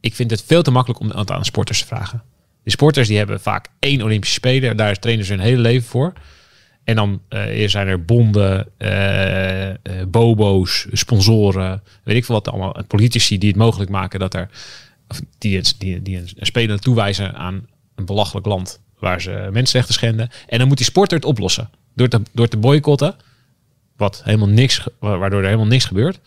Ik 0.00 0.14
vind 0.14 0.30
het 0.30 0.42
veel 0.42 0.62
te 0.62 0.70
makkelijk 0.70 1.00
om 1.00 1.10
het 1.10 1.30
aan 1.30 1.44
sporters 1.44 1.80
te 1.80 1.86
vragen. 1.86 2.22
De 2.62 2.70
sporters 2.70 3.08
die 3.08 3.16
hebben 3.16 3.40
vaak 3.40 3.68
één 3.78 4.02
Olympische 4.02 4.34
Spelen. 4.34 4.76
Daar 4.76 4.96
trainen 4.96 5.24
ze 5.24 5.32
hun 5.32 5.42
hele 5.42 5.60
leven 5.60 5.88
voor. 5.88 6.12
En 6.88 6.94
dan 6.94 7.20
eh, 7.28 7.68
zijn 7.68 7.88
er 7.88 8.04
bonden, 8.04 8.68
eh, 8.76 9.68
eh, 9.70 9.76
bobo's, 10.08 10.86
sponsoren, 10.92 11.82
weet 12.04 12.16
ik 12.16 12.24
veel 12.24 12.34
wat 12.34 12.48
allemaal. 12.48 12.76
Politici 12.86 13.38
die 13.38 13.48
het 13.48 13.58
mogelijk 13.58 13.90
maken 13.90 14.20
dat 14.20 14.34
er, 14.34 14.48
of 15.08 15.20
die, 15.38 15.62
die, 15.78 16.02
die 16.02 16.16
een 16.16 16.46
speler 16.46 16.78
toewijzen 16.80 17.34
aan 17.34 17.66
een 17.94 18.04
belachelijk 18.06 18.46
land 18.46 18.80
waar 18.98 19.20
ze 19.20 19.48
mensenrechten 19.52 19.94
schenden. 19.94 20.30
En 20.46 20.58
dan 20.58 20.68
moet 20.68 20.76
die 20.76 20.86
sporter 20.86 21.16
het 21.16 21.26
oplossen 21.26 21.70
door 21.94 22.08
te, 22.08 22.22
door 22.32 22.48
te 22.48 22.56
boycotten, 22.56 23.16
wat 23.96 24.20
helemaal 24.24 24.48
niks, 24.48 24.86
waardoor 24.98 25.40
er 25.40 25.44
helemaal 25.46 25.66
niks 25.66 25.84
gebeurt. 25.84 26.20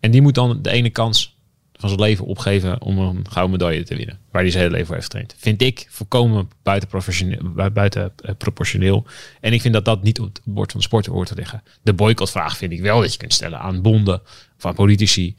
En 0.00 0.10
die 0.10 0.22
moet 0.22 0.34
dan 0.34 0.62
de 0.62 0.70
ene 0.70 0.90
kans 0.90 1.34
van 1.78 1.88
zijn 1.88 2.00
leven 2.00 2.24
opgeven 2.24 2.82
om 2.82 2.98
een 2.98 3.30
gouden 3.30 3.58
medaille 3.58 3.82
te 3.82 3.96
winnen. 3.96 4.18
Waar 4.30 4.42
hij 4.42 4.50
zijn 4.50 4.62
hele 4.62 4.74
leven 4.74 4.86
voor 4.86 4.96
heeft 4.96 5.12
getraind. 5.12 5.34
Vind 5.38 5.62
ik 5.62 5.86
volkomen 5.88 6.50
buiten, 6.62 6.88
professioneel, 6.88 7.38
bui- 7.42 7.70
buiten 7.70 8.12
proportioneel. 8.38 9.06
En 9.40 9.52
ik 9.52 9.60
vind 9.60 9.74
dat 9.74 9.84
dat 9.84 10.02
niet 10.02 10.20
op 10.20 10.26
het 10.26 10.40
bord 10.44 10.70
van 10.70 10.80
de 10.80 10.86
sport 10.86 11.06
hoort 11.06 11.28
te 11.28 11.34
liggen. 11.34 11.62
De 11.82 11.92
boycottvraag 11.92 12.56
vind 12.56 12.72
ik 12.72 12.80
wel 12.80 13.00
dat 13.00 13.12
je 13.12 13.18
kunt 13.18 13.32
stellen 13.32 13.58
aan 13.58 13.82
bonden 13.82 14.20
aan 14.60 14.74
politici. 14.74 15.36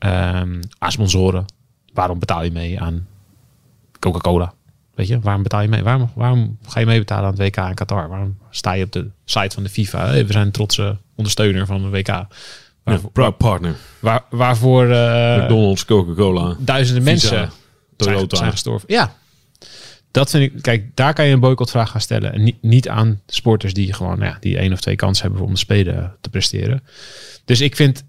Ehm, 0.00 0.62
aan 0.78 0.92
sponsoren. 0.92 1.44
Waarom 1.92 2.18
betaal 2.18 2.42
je 2.42 2.50
mee 2.50 2.80
aan 2.80 3.06
Coca-Cola? 3.98 4.52
Weet 4.94 5.08
je, 5.08 5.20
waarom 5.20 5.42
betaal 5.42 5.62
je 5.62 5.68
mee? 5.68 5.82
Waarom, 5.82 6.10
waarom 6.14 6.58
ga 6.66 6.80
je 6.80 6.86
mee 6.86 6.98
betalen 6.98 7.24
aan 7.24 7.30
het 7.30 7.40
WK 7.40 7.56
in 7.56 7.74
Qatar? 7.74 8.08
Waarom 8.08 8.38
sta 8.50 8.72
je 8.72 8.84
op 8.84 8.92
de 8.92 9.10
site 9.24 9.54
van 9.54 9.62
de 9.62 9.68
FIFA? 9.68 10.06
Hey, 10.06 10.26
we 10.26 10.32
zijn 10.32 10.46
een 10.46 10.52
trotse 10.52 10.96
ondersteuner 11.14 11.66
van 11.66 11.82
de 11.82 11.88
WK. 11.88 12.26
Waarvoor, 12.82 13.10
Proud 13.10 13.36
partner. 13.36 13.76
waar, 13.98 14.24
waarvoor 14.30 14.90
eh, 14.90 15.42
McDonald's, 15.42 15.84
Coca-Cola, 15.84 16.56
duizenden 16.58 17.04
Visa, 17.04 17.30
mensen 17.30 17.52
Toyota. 17.96 18.18
Zijn, 18.18 18.36
zijn 18.36 18.50
gestorven. 18.50 18.94
Ja, 18.94 19.14
dat 20.10 20.30
vind 20.30 20.52
ik. 20.52 20.62
Kijk, 20.62 20.96
daar 20.96 21.14
kan 21.14 21.26
je 21.26 21.32
een 21.32 21.40
boycottvraag 21.40 21.90
gaan 21.90 22.00
stellen. 22.00 22.32
En 22.32 22.42
niet, 22.42 22.62
niet 22.62 22.88
aan 22.88 23.20
sporters 23.26 23.74
die 23.74 23.92
gewoon 23.92 24.18
nou 24.18 24.30
ja, 24.30 24.36
die 24.40 24.58
één 24.58 24.72
of 24.72 24.80
twee 24.80 24.96
kansen 24.96 25.26
hebben 25.26 25.46
om 25.46 25.52
de 25.52 25.58
spelen 25.58 26.16
te 26.20 26.30
presteren. 26.30 26.82
Dus 27.44 27.60
ik 27.60 27.76
vind 27.76 28.04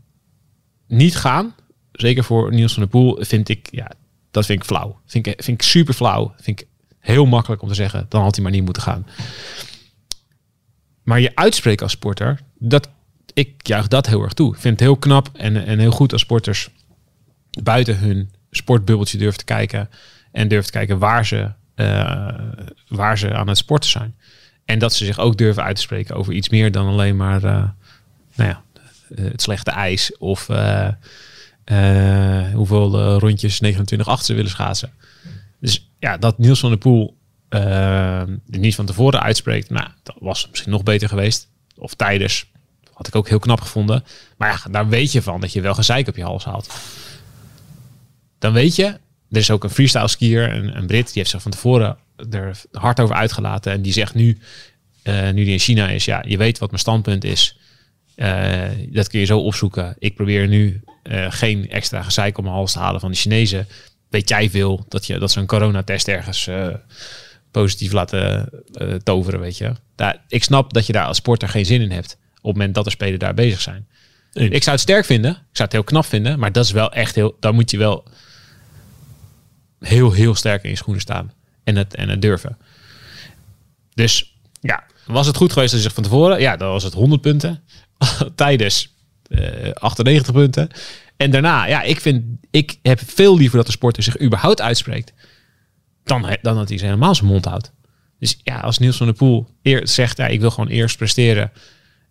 niet 0.88 1.16
gaan, 1.16 1.56
zeker 2.02 2.24
voor 2.24 2.54
Niels 2.54 2.74
van 2.74 2.82
der 2.82 2.92
Poel, 2.92 3.18
vind 3.20 3.50
ik 3.50 3.68
ja, 3.72 3.92
dat 4.32 4.46
vind 4.46 4.60
ik 4.60 4.66
flauw. 4.66 5.00
Vind 5.06 5.28
ik, 5.28 5.44
vind 5.44 5.62
ik 5.62 5.68
super 5.68 5.94
flauw. 5.94 6.34
Vind 6.42 6.62
ik 6.62 6.68
heel 7.00 7.26
makkelijk 7.26 7.62
om 7.62 7.68
te 7.68 7.74
zeggen, 7.74 8.06
dan 8.10 8.22
had 8.22 8.36
hij 8.36 8.44
maar 8.44 8.54
niet 8.54 8.66
moeten 8.66 8.84
gaan. 8.84 9.06
Maar 11.04 11.20
je 11.20 11.36
uitspreken 11.36 11.84
als 11.84 11.92
sporter, 11.92 12.40
dat 12.58 12.90
ik 13.34 13.68
juich 13.68 13.88
dat 13.88 14.08
heel 14.08 14.24
erg 14.24 14.34
toe. 14.34 14.54
Ik 14.54 14.60
vind 14.60 14.74
het 14.74 14.88
heel 14.88 14.98
knap 14.98 15.30
en, 15.34 15.66
en 15.66 15.80
heel 15.80 15.92
goed 15.92 16.14
als 16.14 16.22
sporters 16.22 16.70
buiten 17.64 17.98
hun 17.98 18.32
sportbubbeltje 18.52 19.18
durven 19.18 19.38
te 19.38 19.46
kijken. 19.46 19.90
En 20.32 20.48
durven 20.48 20.72
te 20.72 20.78
kijken 20.78 21.00
waar 21.00 21.26
ze, 21.26 21.52
eh, 21.76 22.34
waar 22.88 23.18
ze 23.18 23.34
aan 23.34 23.48
het 23.48 23.58
sporten 23.58 23.90
zijn. 23.90 24.16
En 24.66 24.80
dat 24.80 24.94
ze 24.94 25.06
zich 25.06 25.20
ook 25.20 25.38
durven 25.38 25.64
uit 25.64 25.76
te 25.76 25.82
spreken 25.82 26.16
over 26.16 26.34
iets 26.34 26.50
meer 26.50 26.72
dan 26.72 26.88
alleen 26.88 27.16
maar 27.16 27.44
eh, 27.44 27.70
nou 28.36 28.50
ja, 28.50 28.64
eh, 29.16 29.24
het 29.24 29.42
slechte 29.42 29.72
ijs. 29.72 30.18
Of 30.18 30.48
eh, 31.72 32.54
hoeveel 32.54 33.00
eh, 33.00 33.16
rondjes 33.20 33.62
29-8 33.64 34.24
ze 34.24 34.34
willen 34.34 34.50
schaatsen. 34.50 34.92
Dus 35.60 35.92
ja, 36.00 36.18
dat 36.18 36.38
Niels 36.38 36.60
van 36.60 36.70
der 36.70 36.78
Poel 36.78 37.18
eh, 37.50 38.24
niet 38.46 38.76
van 38.76 38.86
tevoren 38.86 39.22
uitspreekt. 39.22 39.70
Nou, 39.70 39.88
dat 40.04 40.16
was 40.20 40.48
misschien 40.50 40.72
nog 40.72 40.84
beter 40.84 41.10
geweest. 41.10 41.48
Of 41.78 41.94
tijdens. 41.94 42.46
Had 42.94 43.08
ik 43.08 43.16
ook 43.16 43.30
heel 43.30 43.40
knap 43.40 43.62
gevonden. 43.62 44.04
Maar 44.38 44.50
ja, 44.50 44.72
daar 44.72 44.90
weet 44.90 45.12
je 45.12 45.22
van 45.22 45.42
dat 45.42 45.54
je 45.54 45.62
wel 45.62 45.74
gezeik 45.74 46.08
op 46.08 46.16
je 46.16 46.24
hals 46.24 46.46
haalt 46.46 46.70
dan 48.40 48.54
weet 48.54 48.76
je, 48.76 48.86
er 49.30 49.38
is 49.38 49.52
ook 49.52 49.64
een 49.64 49.70
freestyle 49.70 50.08
skier, 50.08 50.54
een, 50.54 50.78
een 50.78 50.88
Brit, 50.88 51.06
die 51.06 51.14
heeft 51.14 51.30
zich 51.30 51.42
van 51.42 51.52
tevoren 51.52 51.98
er 52.32 52.62
hard 52.72 53.00
over 53.00 53.16
uitgelaten. 53.16 53.72
En 53.72 53.82
die 53.82 53.94
zegt 53.94 54.14
nu, 54.14 54.38
nu 55.04 55.34
die 55.34 55.46
in 55.46 55.60
China 55.60 55.90
is, 55.90 56.06
ja, 56.06 56.24
je 56.28 56.38
weet 56.38 56.60
wat 56.60 56.70
mijn 56.70 56.82
standpunt 56.82 57.24
is. 57.24 57.58
Dat 58.90 59.08
kun 59.08 59.20
je 59.20 59.26
zo 59.26 59.40
opzoeken. 59.40 59.96
Ik 60.00 60.16
probeer 60.16 60.48
nu 60.48 60.82
eh, 61.04 61.26
geen 61.30 61.70
extra 61.70 62.02
gezeik 62.02 62.38
om 62.38 62.44
mijn 62.44 62.56
hals 62.56 62.72
te 62.72 62.80
halen 62.80 63.00
van 63.00 63.12
de 63.12 63.18
Chinezen. 63.18 63.68
Weet 64.10 64.30
jij 64.30 64.50
veel 64.50 64.86
dat, 64.90 65.06
je, 65.06 65.18
dat 65.18 65.32
ze 65.32 65.40
een 65.40 65.46
coronatest 65.46 66.08
ergens 66.08 66.48
eh, 66.48 66.68
positief 67.52 67.92
laten 67.92 68.50
eh, 68.74 68.94
toveren, 68.94 69.40
weet 69.40 69.58
je. 69.58 69.72
Daar, 69.96 70.24
ik 70.28 70.44
snap 70.44 70.74
dat 70.74 70.86
je 70.86 70.94
daar 70.94 71.06
als 71.06 71.18
sporter 71.18 71.50
geen 71.50 71.66
zin 71.66 71.82
in 71.82 71.92
hebt. 71.92 72.14
Op 72.14 72.48
het 72.48 72.54
moment 72.54 72.76
dat 72.76 72.84
de 72.84 72.90
spelers 72.90 73.20
daar 73.20 73.34
bezig 73.34 73.62
zijn. 73.62 73.88
Eens. 74.34 74.56
Ik 74.56 74.64
zou 74.64 74.76
het 74.76 74.84
sterk 74.84 75.06
vinden. 75.06 75.32
Ik 75.32 75.38
zou 75.58 75.64
het 75.64 75.72
heel 75.72 75.84
knap 75.84 76.06
vinden. 76.06 76.40
Maar 76.40 76.52
dat 76.52 76.66
is 76.66 76.72
wel 76.72 76.92
echt 76.92 77.16
heel... 77.16 77.38
Dan 77.40 77.56
moet 77.56 77.72
je 77.72 77.78
wel 77.78 78.08
heel, 79.80 80.12
heel 80.12 80.36
sterk 80.36 80.64
in 80.64 80.70
je 80.70 80.76
schoenen 80.76 81.02
staan. 81.02 81.32
En 81.64 81.76
het, 81.76 81.96
en 81.96 82.10
het 82.10 82.22
durven. 82.22 82.58
Dus 83.94 84.36
ja, 84.62 84.84
was 85.06 85.28
het 85.28 85.36
goed 85.36 85.54
geweest 85.54 85.74
als 85.74 85.82
je 85.82 85.88
zich 85.88 85.96
van 85.96 86.04
tevoren... 86.04 86.40
Ja, 86.40 86.58
dan 86.58 86.70
was 86.70 86.84
het 86.84 86.94
100 86.94 87.22
punten. 87.22 87.64
Tijdens 88.36 88.94
98 89.74 90.34
punten. 90.34 90.70
En 91.18 91.32
daarna, 91.32 91.66
ja, 91.66 91.82
ik 91.82 92.00
vind, 92.00 92.26
ik 92.52 92.80
heb 92.82 93.00
veel 93.06 93.38
liever 93.38 93.58
dat 93.58 93.66
de 93.66 93.72
sporter 93.72 94.04
zich 94.04 94.22
überhaupt 94.22 94.62
uitspreekt. 94.62 95.14
Dan, 96.04 96.38
dan 96.42 96.56
dat 96.56 96.70
hij 96.70 96.78
ze 96.78 96.86
helemaal 96.86 97.16
zijn 97.16 97.30
mond 97.30 97.46
houdt. 97.46 97.72
Dus 98.20 98.40
ja, 98.44 98.60
als 98.60 98.78
Niels 98.78 98.98
van 98.98 99.06
der 99.06 99.16
Poel 99.16 99.48
eer, 99.62 99.88
zegt, 99.88 100.18
ja, 100.18 100.28
ik 100.28 100.40
wil 100.40 100.52
gewoon 100.52 100.70
eerst 100.70 100.98
presteren. 100.98 101.52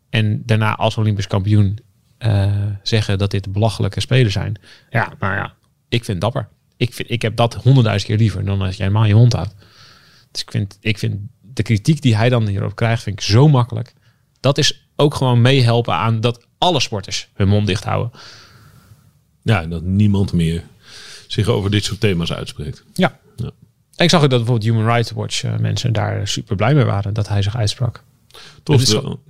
En 0.09 0.43
daarna 0.47 0.77
als 0.77 0.97
Olympisch 0.97 1.27
kampioen 1.27 1.79
eh, 2.19 2.53
zeggen 2.83 3.19
dat 3.19 3.31
dit 3.31 3.53
belachelijke 3.53 4.01
spelen 4.01 4.33
zijn. 4.33 4.57
Ja, 4.91 5.13
maar 5.19 5.37
ja, 5.37 5.55
ik 5.89 6.05
vind 6.05 6.21
dapper. 6.21 6.49
Ik, 6.77 6.95
vind, 6.95 7.11
ik 7.11 7.23
heb 7.23 7.37
dat 7.37 7.55
honderdduizend 7.55 8.11
keer 8.11 8.21
liever 8.21 8.45
dan 8.45 8.61
als 8.63 8.77
je 8.77 8.83
helemaal 8.83 9.05
je 9.05 9.15
mond 9.15 9.33
houdt. 9.33 9.55
Dus 10.31 10.41
ik 10.41 10.51
vind, 10.51 10.79
ik 10.81 10.99
vind 10.99 11.21
de 11.41 11.63
kritiek 11.63 12.03
die 12.03 12.17
hij 12.17 12.29
dan 12.29 12.47
hierop 12.47 12.75
krijgt, 12.75 13.03
vind 13.03 13.21
ik 13.21 13.25
zo 13.25 13.49
makkelijk. 13.49 13.93
Dat 14.41 14.59
is 14.59 14.89
ook 14.97 15.15
gewoon 15.15 15.41
meehelpen 15.41 15.95
aan 15.95 16.21
dat 16.21 16.47
alle 16.61 16.81
sporters 16.81 17.29
hun 17.35 17.49
mond 17.49 17.67
dicht 17.67 17.85
houden. 17.85 18.13
Ja, 19.43 19.63
en 19.63 19.71
dat 19.71 19.83
niemand 19.83 20.33
meer 20.33 20.65
zich 21.27 21.47
over 21.47 21.71
dit 21.71 21.85
soort 21.85 22.01
thema's 22.01 22.33
uitspreekt. 22.33 22.85
Ja. 22.95 23.19
Ja. 23.37 23.51
Ik 23.97 24.11
zag 24.11 24.23
ook 24.23 24.31
dat 24.31 24.39
bijvoorbeeld 24.45 24.71
Human 24.73 24.93
Rights 24.93 25.11
Watch 25.11 25.43
eh, 25.45 25.57
mensen 25.59 25.93
daar 25.93 26.29
super 26.29 26.57
blij 26.57 26.75
mee 26.75 26.85
waren 26.85 27.15
dat 27.15 27.29
hij 27.29 27.43
zich 27.43 27.57
uitsprak. 27.57 28.03
Toch 28.63 28.83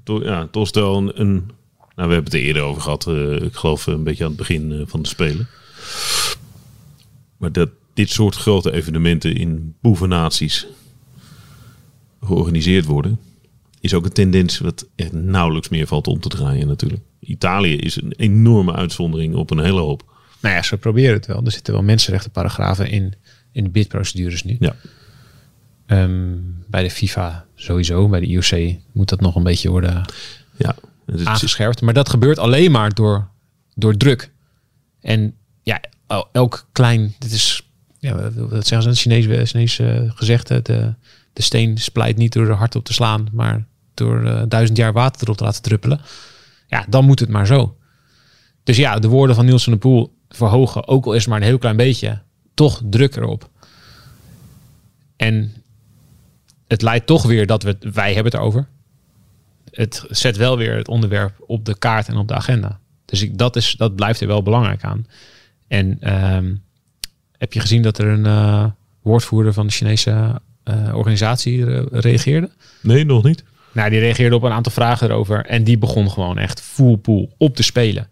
toch, 0.05 0.23
ja, 0.23 0.47
toch 0.47 0.71
een, 0.75 1.21
een- 1.21 1.51
Nou, 1.97 2.09
we 2.09 2.15
hebben 2.15 2.25
het 2.25 2.35
er 2.35 2.41
eerder 2.41 2.63
over 2.63 2.83
gehad. 2.83 3.07
eh, 3.07 3.33
ik 3.43 3.55
geloof 3.55 3.87
een 3.87 4.05
beetje 4.05 4.23
aan 4.25 4.29
het 4.31 4.39
begin 4.39 4.73
eh, 4.73 4.81
van 4.87 5.03
de 5.03 5.09
Spelen. 5.09 5.49
Maar 7.37 7.53
dat 7.53 7.69
dit 7.95 8.11
soort 8.11 8.37
grote 8.37 8.73
evenementen 8.73 9.35
in 9.37 9.75
boevennaties 9.81 10.67
georganiseerd 12.25 12.85
worden... 12.85 13.19
is 13.81 13.95
ook 13.95 14.05
een 14.05 14.13
tendens 14.13 14.59
wat 14.59 14.87
echt 14.97 15.13
nauwelijks 15.13 15.69
meer 15.69 15.87
valt 15.87 16.07
om 16.07 16.21
te 16.21 16.29
draaien 16.29 16.67
natuurlijk. 16.67 17.03
Italië 17.21 17.77
is 17.77 18.03
een 18.03 18.13
enorme 18.17 18.73
uitzondering 18.73 19.35
op 19.35 19.51
een 19.51 19.59
hele 19.65 19.81
hoop. 19.81 20.05
Nou 20.41 20.55
ja, 20.55 20.63
ze 20.63 20.77
proberen 20.77 21.15
het 21.15 21.27
wel. 21.27 21.45
Er 21.45 21.53
zitten 21.53 21.73
wel 21.75 21.83
mensenrechtenparagrafen 21.83 22.91
in, 22.91 23.15
in 23.53 23.65
de 23.65 23.71
bidprocedures 23.71 24.45
nu. 24.45 24.57
Ja, 24.61 24.75
Ehm, 25.87 26.35
bij 26.67 26.83
de 26.83 26.91
FIFA 26.91 27.47
sowieso, 27.55 28.09
bij 28.09 28.21
de 28.21 28.27
IOC 28.27 28.77
moet 28.93 29.09
dat 29.09 29.21
nog 29.21 29.35
een 29.35 29.43
beetje 29.43 29.71
worden 29.71 30.05
ja. 30.57 30.75
Het 31.07 31.25
aangescherpt. 31.25 31.81
Maar 31.81 31.95
dat 31.95 32.09
gebeurt 32.09 32.39
alleen 32.39 32.71
maar 32.71 32.95
door, 32.95 33.29
door 33.75 33.97
druk. 33.97 34.31
En 35.01 35.35
ja, 35.63 35.81
el- 36.07 36.29
elk 36.33 36.69
klein, 36.73 37.15
dit 37.19 37.33
is, 37.33 37.71
ja, 37.99 38.31
wat 38.33 38.67
zeggen 38.67 38.83
ze, 38.83 38.89
een 38.89 39.21
Chinees, 39.21 39.51
Chinees 39.51 39.79
eh, 39.79 40.01
gezegde, 40.15 40.63
de, 40.63 40.95
de 41.33 41.43
steen 41.43 41.79
splijt 41.79 42.17
niet 42.17 42.33
door 42.33 42.47
er 42.49 42.55
hard 42.55 42.75
op 42.77 42.85
te 42.85 42.93
slaan, 42.93 43.29
maar 43.33 43.65
door 43.95 44.25
eh, 44.25 44.43
duizend 44.49 44.79
jaar 44.79 44.93
water 44.93 45.23
erop 45.23 45.37
te 45.37 45.45
laten 45.45 45.63
druppelen. 45.63 46.01
Ja, 46.71 46.85
dan 46.89 47.05
moet 47.05 47.21
het 47.21 47.29
maar 47.29 47.47
zo. 47.47 47.77
Dus 48.63 48.77
ja, 48.77 48.99
de 48.99 49.09
woorden 49.09 49.37
van 49.37 49.45
Niels 49.45 49.65
van 49.65 49.73
der 49.73 49.83
Poel 49.83 50.17
verhogen, 50.29 50.89
ook 50.89 51.07
al 51.07 51.13
is 51.13 51.21
het 51.21 51.29
maar 51.29 51.41
een 51.41 51.47
heel 51.47 51.59
klein 51.59 51.77
beetje, 51.77 52.23
toch 52.55 52.83
druk 52.85 53.17
erop. 53.17 53.51
En 55.17 55.53
het 56.67 56.83
leidt 56.83 57.07
toch 57.07 57.23
weer 57.23 57.47
dat 57.47 57.63
we, 57.63 57.77
wij 57.93 58.15
hebben 58.15 58.33
het 58.33 58.41
erover. 58.41 58.69
Het 59.71 60.05
zet 60.09 60.37
wel 60.37 60.57
weer 60.57 60.77
het 60.77 60.89
onderwerp 60.89 61.35
op 61.47 61.65
de 61.65 61.79
kaart 61.79 62.09
en 62.09 62.17
op 62.17 62.29
de 62.29 62.35
agenda. 62.35 62.81
Dus 63.05 63.23
ik, 63.23 63.39
dat, 63.39 63.57
is, 63.57 63.75
dat 63.77 63.95
blijft 63.95 64.21
er 64.21 64.27
wel 64.27 64.43
belangrijk 64.43 64.85
aan. 64.85 65.07
En 65.69 65.97
ehm, 66.01 66.55
heb 67.39 67.53
je 67.53 67.61
gezien 67.61 67.83
dat 67.83 67.99
er 67.99 68.07
een 68.07 68.27
eh, 68.27 68.65
woordvoerder 69.03 69.53
van 69.53 69.67
de 69.67 69.73
Chinese 69.73 70.41
eh, 70.63 70.95
organisatie 70.95 71.67
eh, 71.67 71.85
reageerde? 71.91 72.51
Nee, 72.83 73.05
nog 73.05 73.25
niet. 73.25 73.45
Nou, 73.73 73.91
die 73.91 74.01
reageerde 74.01 74.37
op 74.37 74.43
een 74.43 74.53
aantal 74.53 74.73
vragen 74.73 75.11
erover. 75.11 75.47
En 75.47 75.65
die 75.65 75.79
begon 75.79 76.11
gewoon 76.11 76.39
echt 76.39 76.61
full 76.61 76.97
pool 76.97 77.35
op 77.39 77.57
te 77.57 77.63
spelen. 77.63 78.09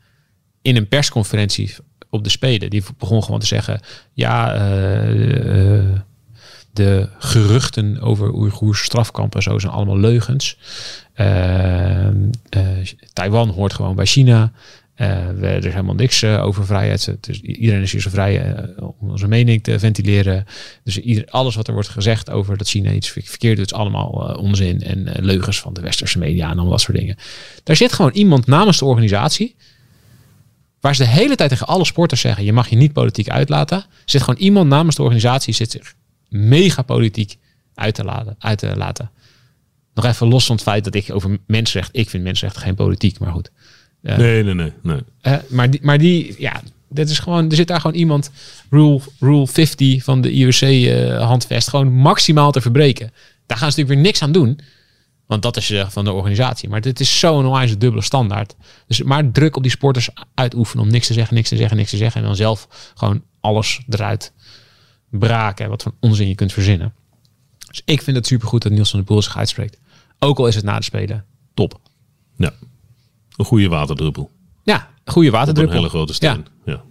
In 0.63 0.77
een 0.77 0.89
persconferentie 0.89 1.75
op 2.11 2.25
de 2.25 2.31
Spelen. 2.31 2.71
Die 2.71 2.85
begon 2.99 3.25
gewoon 3.25 3.41
te 3.41 3.47
zeggen... 3.47 3.81
Ja, 4.13 4.55
eh, 4.55 5.79
eh, 5.79 5.85
de 6.73 7.09
geruchten 7.19 8.01
over 8.01 8.35
Oeigoers 8.35 8.83
strafkampen... 8.83 9.43
zo 9.43 9.59
zijn 9.59 9.73
allemaal 9.73 9.99
leugens. 9.99 10.59
Eh, 11.13 12.09
Taiwan 13.13 13.49
hoort 13.49 13.73
gewoon 13.73 13.95
bij 13.95 14.07
China. 14.07 14.53
Eh, 14.99 15.29
we, 15.29 15.47
er 15.47 15.71
helemaal 15.71 15.95
niks 15.95 16.23
eh, 16.23 16.45
over 16.45 16.67
vrijheid. 16.67 17.17
Dus 17.21 17.41
iedereen 17.41 17.83
is 17.83 17.93
hier 17.93 18.01
zo 18.01 18.11
vrij 18.11 18.55
eh, 18.55 18.89
om 18.99 19.19
zijn 19.19 19.31
mening 19.31 19.63
te 19.63 19.79
ventileren. 19.79 20.45
Dus 20.85 20.99
ieder, 20.99 21.27
alles 21.31 21.55
wat 21.55 21.67
er 21.67 21.73
wordt 21.73 21.89
gezegd 21.89 22.31
over 22.31 22.57
dat 22.57 22.69
China 22.69 22.91
iets 22.91 23.09
ver- 23.09 23.23
verkeerd 23.25 23.57
doet, 23.57 23.67
is 23.67 23.73
allemaal 23.73 24.37
onzin 24.41 24.83
en 24.83 25.15
leugens 25.21 25.61
van 25.61 25.73
de 25.73 25.81
westerse 25.81 26.19
media 26.19 26.45
en 26.45 26.53
allemaal 26.53 26.71
dat 26.71 26.81
soort 26.81 26.99
dingen. 26.99 27.17
Daar 27.63 27.77
zit 27.77 27.93
gewoon 27.93 28.11
iemand 28.11 28.47
namens 28.47 28.79
de 28.79 28.85
organisatie, 28.85 29.57
waar 30.81 30.95
ze 30.95 31.03
de 31.03 31.09
hele 31.09 31.35
tijd 31.35 31.51
tegen 31.51 31.67
alle 31.67 31.85
sporters 31.85 32.21
zeggen, 32.21 32.45
je 32.45 32.53
mag 32.53 32.69
je 32.69 32.77
niet 32.77 32.93
politiek 32.93 33.29
uitlaten. 33.29 33.85
Zit 34.05 34.23
gewoon 34.23 34.41
iemand 34.41 34.69
namens 34.69 34.97
de 34.97 35.03
organisatie, 35.03 35.55
zit 35.55 35.71
zich 35.71 35.95
mega 36.29 36.83
politiek 36.83 37.37
uit 37.75 37.95
te 37.95 38.05
laten. 38.05 38.37
Uit 38.39 38.59
te 38.59 38.77
laten. 38.77 39.11
Nog 39.95 40.05
even 40.05 40.29
los 40.29 40.47
van 40.47 40.55
het 40.55 40.65
feit 40.65 40.85
dat 40.85 40.95
ik 40.95 41.15
over 41.15 41.39
mensenrechten, 41.47 42.01
ik 42.01 42.11
vind 42.11 42.23
mensenrechten 42.23 42.63
geen 42.63 42.75
politiek, 42.75 43.19
maar 43.19 43.33
goed. 43.33 43.51
Eh, 44.03 44.17
Nee, 44.17 44.43
nee, 44.43 44.55
nee. 44.55 44.73
nee. 44.83 45.01
eh, 45.21 45.37
maar, 45.49 45.71
die, 45.71 45.81
maar 45.83 45.99
die, 45.99 46.35
ja, 46.39 46.63
dat 46.89 47.09
is 47.09 47.19
gewoon, 47.19 47.51
er 47.51 47.57
zit 47.57 47.69
daar 47.69 47.81
gewoon 47.81 47.97
iemand, 47.97 48.31
rule, 48.71 49.01
rule 49.21 49.47
50 49.47 50.05
van 50.05 50.21
de 50.21 50.31
IOC 50.31 50.61
eh, 50.61 51.27
handvest, 51.27 51.69
gewoon 51.69 51.93
maximaal 51.93 52.53
te 52.53 52.61
verbreken. 52.61 53.13
Daar 53.47 53.59
gaan 53.59 53.73
ze 53.73 53.79
natuurlijk 53.79 53.95
weer 53.95 54.13
niks 54.13 54.23
aan 54.23 54.33
doen, 54.33 54.61
want 55.27 55.43
dat 55.43 55.57
is 55.57 55.73
van 55.89 56.05
de 56.05 56.13
organisatie. 56.13 56.69
Maar 56.69 56.81
dit 56.81 57.01
is 57.01 57.19
zo'n 57.19 57.47
onwijs 57.47 57.79
dubbele 57.79 58.03
standaard. 58.03 58.55
Dus 58.87 59.03
maar 59.03 59.31
druk 59.31 59.57
op 59.57 59.63
die 59.63 59.71
sporters 59.71 60.09
uitoefenen 60.35 60.85
om 60.85 60.91
niks 60.91 61.07
te 61.07 61.13
zeggen, 61.13 61.35
niks 61.35 61.49
te 61.49 61.57
zeggen, 61.57 61.77
niks 61.77 61.91
te 61.91 61.97
zeggen. 61.97 62.21
En 62.21 62.27
dan 62.27 62.37
zelf 62.37 62.93
gewoon 62.95 63.23
alles 63.41 63.81
eruit 63.89 64.33
braken, 65.11 65.69
wat 65.69 65.83
voor 65.83 65.95
onzin 66.01 66.29
je 66.29 66.35
kunt 66.35 66.53
verzinnen. 66.53 66.95
Dus 67.69 67.83
ik 67.85 68.03
vind 68.03 68.17
het 68.17 68.27
supergoed 68.27 68.63
dat 68.63 68.73
Niels 68.73 68.91
van 68.91 68.99
der 68.99 69.09
Poel 69.09 69.23
zich 69.23 69.37
uitspreekt. 69.37 69.79
Ook 70.19 70.39
al 70.39 70.47
is 70.47 70.55
het 70.55 70.65
na 70.65 70.77
de 70.77 70.85
Spelen, 70.85 71.25
top. 71.55 71.81
Ja. 72.37 72.53
Een 73.39 73.45
goede 73.45 73.69
waterdruppel. 73.69 74.31
Ja, 74.63 74.89
goede 75.05 75.29
Op 75.29 75.35
een 75.35 75.39
waterdruppel. 75.39 75.77
hele 75.77 75.89
grote 75.89 76.15
steen. 76.15 76.47
Ja. 76.65 76.83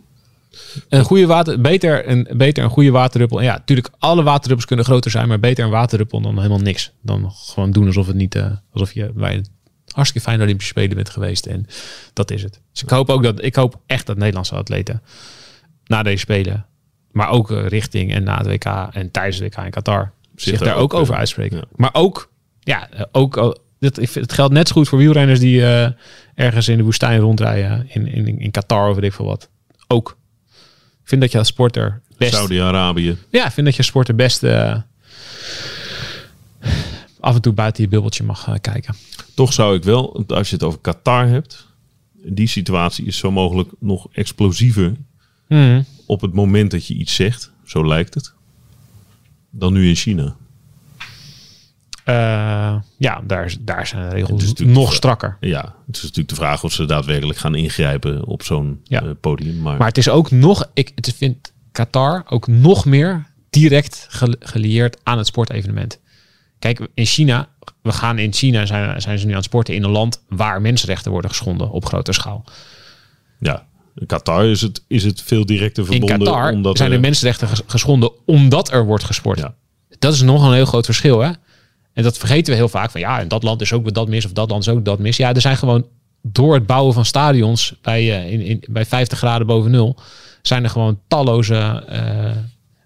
Een 0.89 1.03
goede 1.03 1.25
water, 1.25 1.61
beter 1.61 2.09
een, 2.09 2.27
beter 2.37 2.63
een 2.63 2.69
goede 2.69 2.91
waterdruppel. 2.91 3.37
En 3.39 3.43
ja, 3.43 3.53
natuurlijk, 3.53 3.89
alle 3.97 4.23
waterdruppels 4.23 4.65
kunnen 4.67 4.85
groter 4.85 5.11
zijn, 5.11 5.27
maar 5.27 5.39
beter 5.39 5.65
een 5.65 5.71
waterdruppel 5.71 6.21
dan 6.21 6.35
helemaal 6.37 6.59
niks. 6.59 6.91
Dan 7.01 7.31
gewoon 7.31 7.71
doen 7.71 7.85
alsof 7.85 8.07
het 8.07 8.15
niet, 8.15 8.35
eh, 8.35 8.51
alsof 8.71 8.93
je 8.93 9.11
bij 9.15 9.33
een 9.33 9.45
hartstikke 9.91 10.27
fijne 10.27 10.43
Olympische 10.43 10.71
Spelen 10.71 10.95
bent 10.95 11.09
geweest. 11.09 11.45
En 11.45 11.65
dat 12.13 12.31
is 12.31 12.43
het. 12.43 12.61
Dus 12.71 12.83
ik 12.83 12.89
hoop 12.89 13.09
ook 13.09 13.23
dat, 13.23 13.43
ik 13.43 13.55
hoop 13.55 13.79
echt 13.85 14.05
dat 14.05 14.17
Nederlandse 14.17 14.55
atleten 14.55 15.01
na 15.85 16.03
deze 16.03 16.17
Spelen, 16.17 16.65
maar 17.11 17.29
ook 17.29 17.51
eh, 17.51 17.67
richting 17.67 18.13
en 18.13 18.23
na 18.23 18.37
het 18.37 18.47
WK 18.47 18.65
en 18.91 19.11
tijdens 19.11 19.39
het 19.39 19.55
WK 19.55 19.63
in 19.63 19.71
Qatar, 19.71 20.11
zich, 20.35 20.59
daar 20.59 20.67
daar 20.67 20.77
ook 20.77 20.93
ook, 20.93 20.99
over 20.99 21.15
uitspreken. 21.15 21.57
ja. 21.57 21.63
Maar 21.75 21.93
ook, 21.93 22.31
ja, 22.59 22.89
eh, 22.89 23.01
ook, 23.11 23.57
dit, 23.79 23.97
ik 23.99 24.09
vind- 24.09 24.25
het 24.25 24.33
geldt 24.33 24.53
net 24.53 24.67
zo 24.67 24.73
goed 24.73 24.87
voor 24.87 24.97
wielrenners 24.97 25.39
die 25.39 25.65
eh, 25.65 25.91
ergens 26.35 26.67
in 26.67 26.77
de 26.77 26.83
woestijn 26.83 27.19
rondrijden 27.19 27.89
in, 27.89 28.07
in, 28.07 28.39
in 28.39 28.51
Qatar 28.51 28.89
of 28.89 28.95
weet 28.95 29.03
ik 29.03 29.13
veel 29.13 29.25
wat. 29.25 29.49
Ook. 29.87 30.17
Ik 31.01 31.07
vind 31.13 31.21
dat 31.21 31.31
je 31.31 31.37
als 31.37 31.47
sporter 31.47 32.01
best... 32.17 32.33
Saudi-Arabië. 32.33 33.17
Ja, 33.29 33.45
ik 33.45 33.51
vind 33.51 33.65
dat 33.65 33.75
je 33.75 33.81
als 33.81 33.87
sporter 33.87 34.15
best 34.15 34.43
eh, 34.43 34.75
af 37.19 37.35
en 37.35 37.41
toe 37.41 37.53
buiten 37.53 37.83
je 37.83 37.89
bubbeltje 37.89 38.23
mag 38.23 38.47
eh, 38.47 38.53
kijken. 38.61 38.95
Toch 39.35 39.53
zou 39.53 39.75
ik 39.75 39.83
wel, 39.83 40.23
als 40.27 40.47
je 40.49 40.55
het 40.55 40.63
over 40.63 40.79
Qatar 40.79 41.27
hebt, 41.27 41.67
die 42.13 42.47
situatie 42.47 43.05
is 43.05 43.17
zo 43.17 43.31
mogelijk 43.31 43.69
nog 43.79 44.07
explosiever 44.11 44.93
op 46.05 46.21
het 46.21 46.33
moment 46.33 46.71
dat 46.71 46.87
je 46.87 46.93
iets 46.93 47.15
zegt, 47.15 47.51
zo 47.65 47.87
lijkt 47.87 48.13
het, 48.13 48.33
dan 49.49 49.73
nu 49.73 49.87
in 49.87 49.95
China. 49.95 50.35
Eh, 52.03 52.56
ja, 52.97 53.21
daar, 53.27 53.53
daar 53.59 53.87
zijn 53.87 54.09
de 54.09 54.15
regels 54.15 54.53
nog 54.53 54.93
strakker. 54.93 55.37
Ja, 55.39 55.75
het 55.87 55.95
is 55.95 56.01
natuurlijk 56.01 56.29
de 56.29 56.35
vraag 56.35 56.63
of 56.63 56.73
ze 56.73 56.85
daadwerkelijk 56.85 57.39
gaan 57.39 57.55
ingrijpen 57.55 58.25
op 58.25 58.43
zo'n 58.43 58.79
Ja. 58.83 59.01
eh, 59.03 59.09
podium. 59.21 59.61
Maar, 59.61 59.77
Maar 59.77 59.87
het 59.87 59.97
is 59.97 60.09
ook 60.09 60.31
nog, 60.31 60.69
ik 60.73 60.91
het 60.95 61.13
vind 61.17 61.53
Qatar 61.71 62.23
ook 62.29 62.47
nog 62.47 62.85
meer 62.85 63.25
direct 63.49 64.05
gel- 64.09 64.35
gelieerd 64.39 64.97
aan 65.03 65.17
het 65.17 65.27
sportevenement. 65.27 65.99
Kijk, 66.59 66.87
in 66.93 67.05
China, 67.05 67.47
we 67.81 67.91
gaan 67.91 68.17
in 68.19 68.33
China, 68.33 68.65
zijn, 68.65 69.01
zijn 69.01 69.19
ze 69.19 69.25
nu 69.25 69.31
aan 69.31 69.37
het 69.37 69.45
sporten 69.45 69.73
in 69.75 69.83
een 69.83 69.89
land 69.89 70.23
waar 70.29 70.61
mensenrechten 70.61 71.11
worden 71.11 71.29
geschonden 71.29 71.69
op 71.71 71.85
grote 71.85 72.13
schaal. 72.13 72.43
ja, 73.39 73.65
in 73.95 74.05
Qatar 74.05 74.45
is 74.45 74.61
het, 74.61 74.83
is 74.87 75.03
het 75.03 75.21
veel 75.21 75.45
directer 75.45 75.83
In 75.83 75.89
verbonden. 75.91 76.17
Qatar 76.19 76.51
omdat 76.51 76.77
zijn 76.77 76.89
er- 76.89 76.95
de 76.95 77.01
mensenrechten 77.01 77.47
ges- 77.47 77.61
geschonden 77.67 78.11
omdat 78.25 78.71
er 78.71 78.85
wordt 78.85 79.03
gesport. 79.03 79.39
Ja. 79.39 79.53
Dat 79.99 80.13
is 80.13 80.21
nog 80.21 80.45
een 80.47 80.53
heel 80.53 80.65
groot 80.65 80.85
verschil, 80.85 81.19
hè? 81.19 81.31
En 81.97 82.03
dat 82.03 82.17
vergeten 82.17 82.51
we 82.51 82.59
heel 82.59 82.69
vaak. 82.69 82.91
Van 82.91 83.01
ja, 83.01 83.19
in 83.19 83.27
dat 83.27 83.43
land 83.43 83.61
is 83.61 83.73
ook 83.73 83.93
dat 83.93 84.07
mis 84.07 84.25
of 84.25 84.31
dat 84.31 84.49
land 84.49 84.61
is 84.61 84.69
ook 84.69 84.85
dat 84.85 84.99
mis. 84.99 85.17
Ja, 85.17 85.33
er 85.33 85.41
zijn 85.41 85.57
gewoon 85.57 85.87
door 86.21 86.53
het 86.53 86.65
bouwen 86.65 86.93
van 86.93 87.05
stadions 87.05 87.75
bij, 87.81 88.15
eh, 88.15 88.31
in, 88.31 88.41
in, 88.41 88.63
bij 88.69 88.85
50 88.85 89.17
graden 89.17 89.47
boven 89.47 89.71
nul... 89.71 89.99
zijn 90.41 90.63
er 90.63 90.69
gewoon 90.69 90.99
talloze 91.07 91.55
eh, 91.87 92.31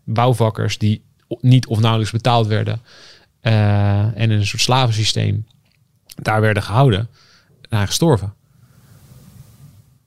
bouwvakkers 0.04 0.78
die 0.78 1.04
niet 1.40 1.68
of 1.68 1.80
nauwelijks 1.80 2.12
betaald 2.12 2.48
werden. 2.48 2.82
eh, 3.42 4.00
en 4.00 4.16
in 4.16 4.32
een 4.32 4.46
soort 4.46 4.62
slavensysteem 4.62 5.46
daar 6.16 6.42
werden 6.42 6.64
gehouden. 6.64 7.10
En 7.70 7.88
gestorven. 7.88 8.34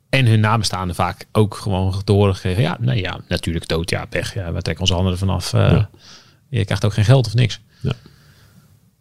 En 0.09 0.27
hun 0.27 0.41
nabestaanden 0.41 0.95
vaak 0.95 1.27
ook 1.33 1.55
gewoon 1.55 2.05
te 2.05 2.13
horen 2.13 2.35
gekregen. 2.35 2.63
Ja, 2.63 2.77
nee, 2.81 3.01
ja, 3.01 3.21
natuurlijk 3.29 3.69
dood, 3.69 3.91
ja, 3.91 4.05
pech. 4.05 4.35
Ja, 4.35 4.53
we 4.53 4.63
trekken 4.63 4.81
onze 4.81 4.95
handen 4.95 5.13
ervan 5.13 5.31
af. 5.31 5.53
Ja. 5.53 5.89
Je 6.49 6.65
krijgt 6.65 6.85
ook 6.85 6.95
geen 6.95 7.05
geld 7.05 7.27
of 7.27 7.35
niks. 7.35 7.61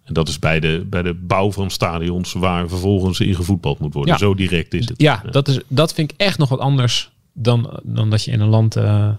En 0.03 0.13
dat 0.13 0.27
is 0.27 0.39
bij 0.39 0.59
de, 0.59 0.85
bij 0.89 1.01
de 1.01 1.13
bouw 1.13 1.51
van 1.51 1.69
stadions 1.69 2.33
waar 2.33 2.69
vervolgens 2.69 3.19
in 3.19 3.35
gevoetbald 3.35 3.79
moet 3.79 3.93
worden. 3.93 4.13
Ja. 4.13 4.19
Zo 4.19 4.33
direct 4.35 4.73
is 4.73 4.87
het. 4.87 5.01
Ja, 5.01 5.23
Dat, 5.31 5.47
is, 5.47 5.59
dat 5.67 5.93
vind 5.93 6.11
ik 6.11 6.17
echt 6.19 6.37
nog 6.37 6.49
wat 6.49 6.59
anders 6.59 7.11
dan, 7.33 7.79
dan 7.83 8.09
dat 8.09 8.23
je 8.23 8.31
in 8.31 8.39
een 8.39 8.47
land 8.47 8.75
eh, 8.75 9.09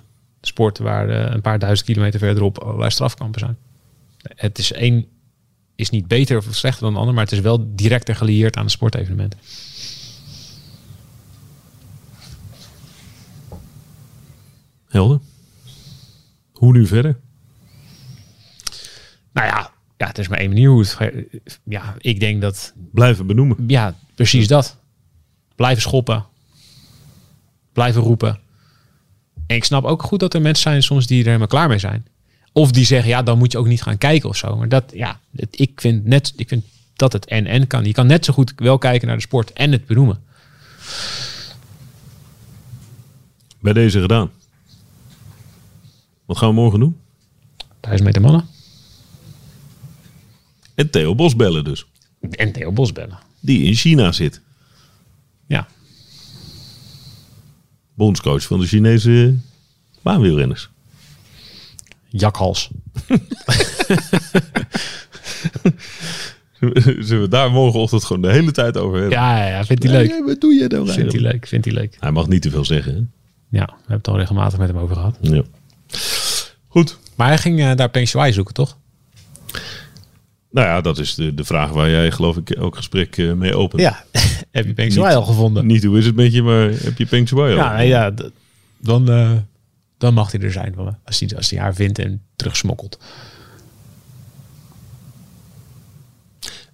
sport 0.41 0.79
waar 0.79 1.09
eh, 1.09 1.35
een 1.35 1.41
paar 1.41 1.59
duizend 1.59 1.89
kilometer 1.89 2.21
verderop 2.21 2.59
allerlei 2.59 2.91
strafkampen 2.91 3.41
zijn. 3.41 3.57
Het 4.23 4.59
is 4.59 4.73
één 4.73 5.07
is 5.75 5.91
niet 5.91 6.09
beter 6.09 6.37
of 6.37 6.47
slechter 6.51 6.83
dan 6.83 6.93
de 6.93 6.99
ander, 6.99 7.15
maar 7.15 7.25
het 7.25 7.33
is 7.33 7.41
wel 7.41 7.75
directer 7.75 8.17
gelieerd 8.17 8.57
aan 8.57 8.65
een 8.65 8.71
sportevenement. 8.71 9.37
Helder. 14.89 15.21
Hoe 16.53 16.73
nu 16.73 16.87
verder? 16.87 17.21
Nou 19.33 19.47
ja, 19.47 19.73
ja, 20.05 20.11
het 20.11 20.19
is 20.19 20.29
maar 20.29 20.39
één 20.39 20.49
manier 20.49 20.69
hoe 20.69 20.81
het. 20.81 21.29
Ja, 21.65 21.95
ik 21.99 22.21
denk 22.21 22.41
dat 22.41 22.73
Blijven 22.93 23.27
benoemen. 23.27 23.57
Ja, 23.67 23.95
precies 24.15 24.49
dat. 24.49 24.77
Blijven 25.55 25.83
schoppen. 25.83 26.25
Blijven 27.73 28.03
roepen. 28.03 28.39
En 29.47 29.57
ik 29.57 29.65
snap 29.65 29.85
ook 29.85 30.03
goed 30.03 30.21
dat 30.21 30.35
er 30.35 30.41
mensen 30.41 30.63
zijn 30.63 30.83
soms 30.83 31.07
die 31.07 31.19
er 31.21 31.27
helemaal 31.27 31.47
klaar 31.47 31.69
mee 31.69 31.79
zijn. 31.79 32.07
Of 32.53 32.71
die 32.73 32.85
zeggen, 32.85 33.09
ja, 33.09 33.23
dan 33.23 33.39
moet 33.39 33.53
je 33.53 33.59
ook 33.59 33.67
niet 33.67 33.83
gaan 33.83 33.99
kijken 33.99 34.29
of 34.29 34.37
zo. 34.37 34.57
Maar 34.57 34.69
dat, 34.69 34.85
ja, 34.95 35.21
het- 35.37 35.61
ik 35.61 35.81
vind, 35.81 36.05
net, 36.05 36.33
ik 36.37 36.49
vind 36.49 36.65
dat 36.97 37.13
het 37.13 37.25
en-en 37.27 37.67
kan. 37.67 37.85
Je 37.85 37.93
kan 37.93 38.07
net 38.07 38.25
zo 38.25 38.33
goed 38.33 38.53
wel 38.57 38.79
kijken 38.79 39.07
naar 39.07 39.17
de 39.17 39.23
sport 39.23 39.53
en 39.53 39.73
het 39.73 39.87
benoemen. 39.87 40.23
Bij 43.61 43.73
deze 43.73 44.01
gedaan. 44.01 44.31
Wat 46.25 46.37
gaan 46.39 46.49
we 46.49 46.55
morgen 46.55 46.81
doen? 46.81 46.97
Thuis 47.81 48.01
met 48.01 48.15
de 48.15 48.21
mannen. 48.21 48.49
En 50.75 50.91
Theo 50.91 51.15
Bos 51.15 51.37
bellen 51.37 51.65
dus. 51.65 51.87
En 52.31 52.53
Theo 52.53 52.73
Bos 52.73 52.93
bellen. 52.93 53.19
Die 53.41 53.63
in 53.65 53.75
China 53.75 54.13
zit. 54.13 54.41
Ja, 55.47 55.67
Bondscoach 57.95 58.43
van 58.43 58.61
de 58.61 58.67
Chinese 58.67 59.35
baanwielrenners. 60.03 60.71
jakhals. 62.09 62.71
Zullen 66.99 67.21
we 67.21 67.29
daar 67.29 67.51
morgenochtend 67.51 68.05
gewoon 68.05 68.23
de 68.23 68.33
hele 68.33 68.53
tijd 68.53 68.77
over 68.77 68.99
hebben? 69.01 69.19
Ja, 69.19 69.47
ja, 69.47 69.65
vindt 69.65 69.83
hij 69.83 69.93
leuk. 69.93 70.25
Wat 70.25 70.41
doe 70.41 70.55
je 70.55 70.69
dan? 70.69 70.89
Vindt 70.89 71.13
hij 71.13 71.21
leuk, 71.21 71.47
vindt 71.47 71.65
hij 71.65 71.75
leuk. 71.75 71.97
Hij 72.01 72.11
mag 72.11 72.29
niet 72.29 72.43
te 72.43 72.51
veel 72.51 72.65
zeggen. 72.65 72.95
Hè? 72.95 73.01
Ja, 73.59 73.65
we 73.67 73.73
hebben 73.77 73.97
het 73.97 74.09
al 74.09 74.17
regelmatig 74.19 74.59
met 74.59 74.69
hem 74.69 74.79
over 74.79 74.97
gehad. 74.97 75.19
Ja. 75.21 75.43
Goed. 76.69 76.99
Maar 77.15 77.29
hij 77.29 77.39
ging 77.39 77.61
eh, 77.61 77.75
daar 77.77 77.91
Peng 77.91 78.09
Shuai 78.09 78.33
zoeken, 78.33 78.55
toch? 78.55 78.79
Nou 80.55 80.67
ja, 80.67 80.81
dat 80.81 80.99
is 80.99 81.15
de, 81.15 81.35
de 81.35 81.45
vraag 81.45 81.71
waar 81.71 81.91
jij 81.91 82.11
geloof 82.11 82.37
ik 82.37 82.51
elk 82.51 82.77
gesprek 82.77 83.19
eh, 83.19 83.33
mee 83.33 83.57
opent. 83.57 83.83
Ja. 83.83 84.05
Heb 84.51 84.67
je 84.67 84.75
Peng 84.75 84.93
Shuai 84.93 85.15
al 85.15 85.23
gevonden? 85.23 85.67
Niet 85.67 85.85
hoe 85.85 85.99
is 85.99 86.07
het 86.07 86.15
met 86.15 86.33
je, 86.33 86.43
maar 86.43 86.71
heb 86.71 86.99
je 86.99 87.07
Peng 87.07 87.29
Shuai 87.29 87.53
al? 87.53 87.59
Ja, 87.59 87.81
ja 87.81 88.15
dan, 88.79 89.11
eh, 89.11 89.33
dan 89.99 90.15
mag 90.15 90.33
hij 90.33 90.41
er 90.41 90.53
zijn. 90.53 90.75
Als 91.05 91.21
hij, 91.21 91.37
als 91.37 91.51
hij 91.51 91.61
haar 91.61 91.75
vindt 91.75 91.99
en 91.99 92.23
terugsmokkelt. 92.37 92.99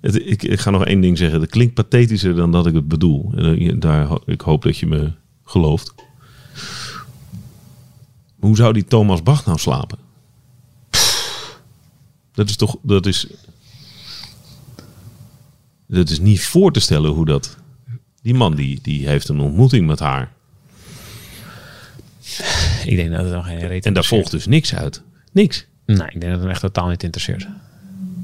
Het, 0.01 0.15
ik, 0.15 0.43
ik 0.43 0.61
ga 0.61 0.71
nog 0.71 0.85
één 0.85 1.01
ding 1.01 1.19
zeggen. 1.19 1.41
Het 1.41 1.51
klinkt 1.51 1.75
pathetischer 1.75 2.35
dan 2.35 2.53
dat 2.53 2.67
ik 2.67 2.75
het 2.75 2.89
bedoel. 2.89 3.33
En 3.37 3.59
eh, 3.59 3.75
daar, 3.79 4.09
ik 4.27 4.41
hoop 4.41 4.63
dat 4.63 4.79
je 4.79 4.87
me 4.87 5.13
gelooft. 5.45 5.95
Hoe 8.39 8.57
zou 8.57 8.73
die 8.73 8.85
Thomas 8.85 9.23
Bach 9.23 9.47
nou 9.47 9.59
slapen? 9.59 9.99
Dat 12.33 12.49
is 12.49 12.57
toch... 12.57 12.77
Dat 12.83 13.07
is, 13.07 13.27
dat 15.91 16.11
is 16.11 16.21
niet 16.21 16.45
voor 16.45 16.73
te 16.73 16.81
stellen 16.81 17.11
hoe 17.11 17.27
dat... 17.27 17.59
Die 18.23 18.35
man 18.35 18.55
die, 18.55 18.79
die 18.83 19.09
heeft 19.09 19.29
een 19.29 19.41
ontmoeting 19.41 19.87
met 19.87 19.99
haar. 19.99 20.33
Ik 22.85 22.97
denk 22.97 23.11
dat 23.11 23.25
het 23.25 23.33
nog 23.33 23.47
geen 23.47 23.59
reet 23.59 23.87
En 23.87 23.93
daar 23.93 24.05
volgt 24.05 24.31
dus 24.31 24.47
niks 24.47 24.75
uit. 24.75 25.03
Niks. 25.33 25.67
Nee, 25.87 26.09
ik 26.11 26.21
denk 26.21 26.33
dat 26.33 26.41
hem 26.41 26.51
echt 26.51 26.61
totaal 26.61 26.89
niet 26.89 27.03
interesseert. 27.03 27.47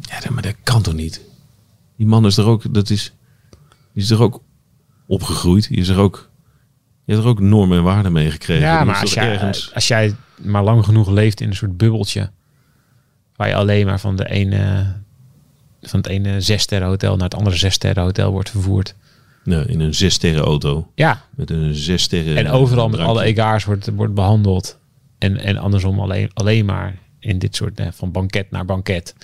Ja, 0.00 0.30
maar 0.30 0.42
dat 0.42 0.54
kan 0.62 0.82
toch 0.82 0.94
niet? 0.94 1.20
Die 1.96 2.06
man 2.06 2.26
is 2.26 2.36
er 2.36 2.44
ook, 2.44 2.74
dat 2.74 2.90
is, 2.90 3.12
die 3.92 4.02
is 4.02 4.10
er 4.10 4.22
ook 4.22 4.42
opgegroeid. 5.06 5.68
Die 5.68 5.78
is 5.78 5.88
er 5.88 5.98
ook, 5.98 6.30
je 7.04 7.12
hebt 7.12 7.24
er 7.24 7.30
ook 7.30 7.40
normen 7.40 7.78
en 7.78 7.84
waarden 7.84 8.12
mee 8.12 8.30
gekregen. 8.30 8.66
Ja, 8.66 8.84
maar 8.84 9.00
als 9.00 9.14
jij, 9.14 9.32
ergens, 9.32 9.74
als 9.74 9.88
jij 9.88 10.14
maar 10.42 10.64
lang 10.64 10.84
genoeg 10.84 11.08
leeft 11.08 11.40
in 11.40 11.48
een 11.48 11.56
soort 11.56 11.76
bubbeltje... 11.76 12.30
waar 13.36 13.48
je 13.48 13.54
alleen 13.54 13.86
maar 13.86 14.00
van, 14.00 14.16
de 14.16 14.28
ene, 14.28 14.94
van 15.88 16.00
het 16.00 16.08
ene 16.08 16.40
zessterren 16.40 16.88
hotel... 16.88 17.16
naar 17.16 17.28
het 17.28 17.34
andere 17.34 17.56
zessterren 17.56 18.02
hotel 18.02 18.30
wordt 18.30 18.50
vervoerd. 18.50 18.94
nee, 19.44 19.64
in 19.66 19.80
een 19.80 19.94
zes 19.94 20.14
sterren 20.14 20.42
auto. 20.42 20.90
Ja, 20.94 21.24
Met 21.30 21.50
een 21.50 21.74
zes 21.74 22.02
sterren 22.02 22.36
en 22.36 22.48
overal 22.50 22.88
met 22.88 23.00
alle 23.00 23.22
egaars 23.22 23.64
wordt, 23.64 23.90
wordt 23.94 24.14
behandeld. 24.14 24.78
En, 25.18 25.36
en 25.36 25.56
andersom 25.56 26.00
alleen, 26.00 26.30
alleen 26.34 26.64
maar 26.64 26.98
in 27.20 27.38
dit 27.38 27.56
soort... 27.56 27.80
eh, 27.80 27.86
van 27.92 28.12
banket 28.12 28.50
naar 28.50 28.64
banket. 28.64 29.14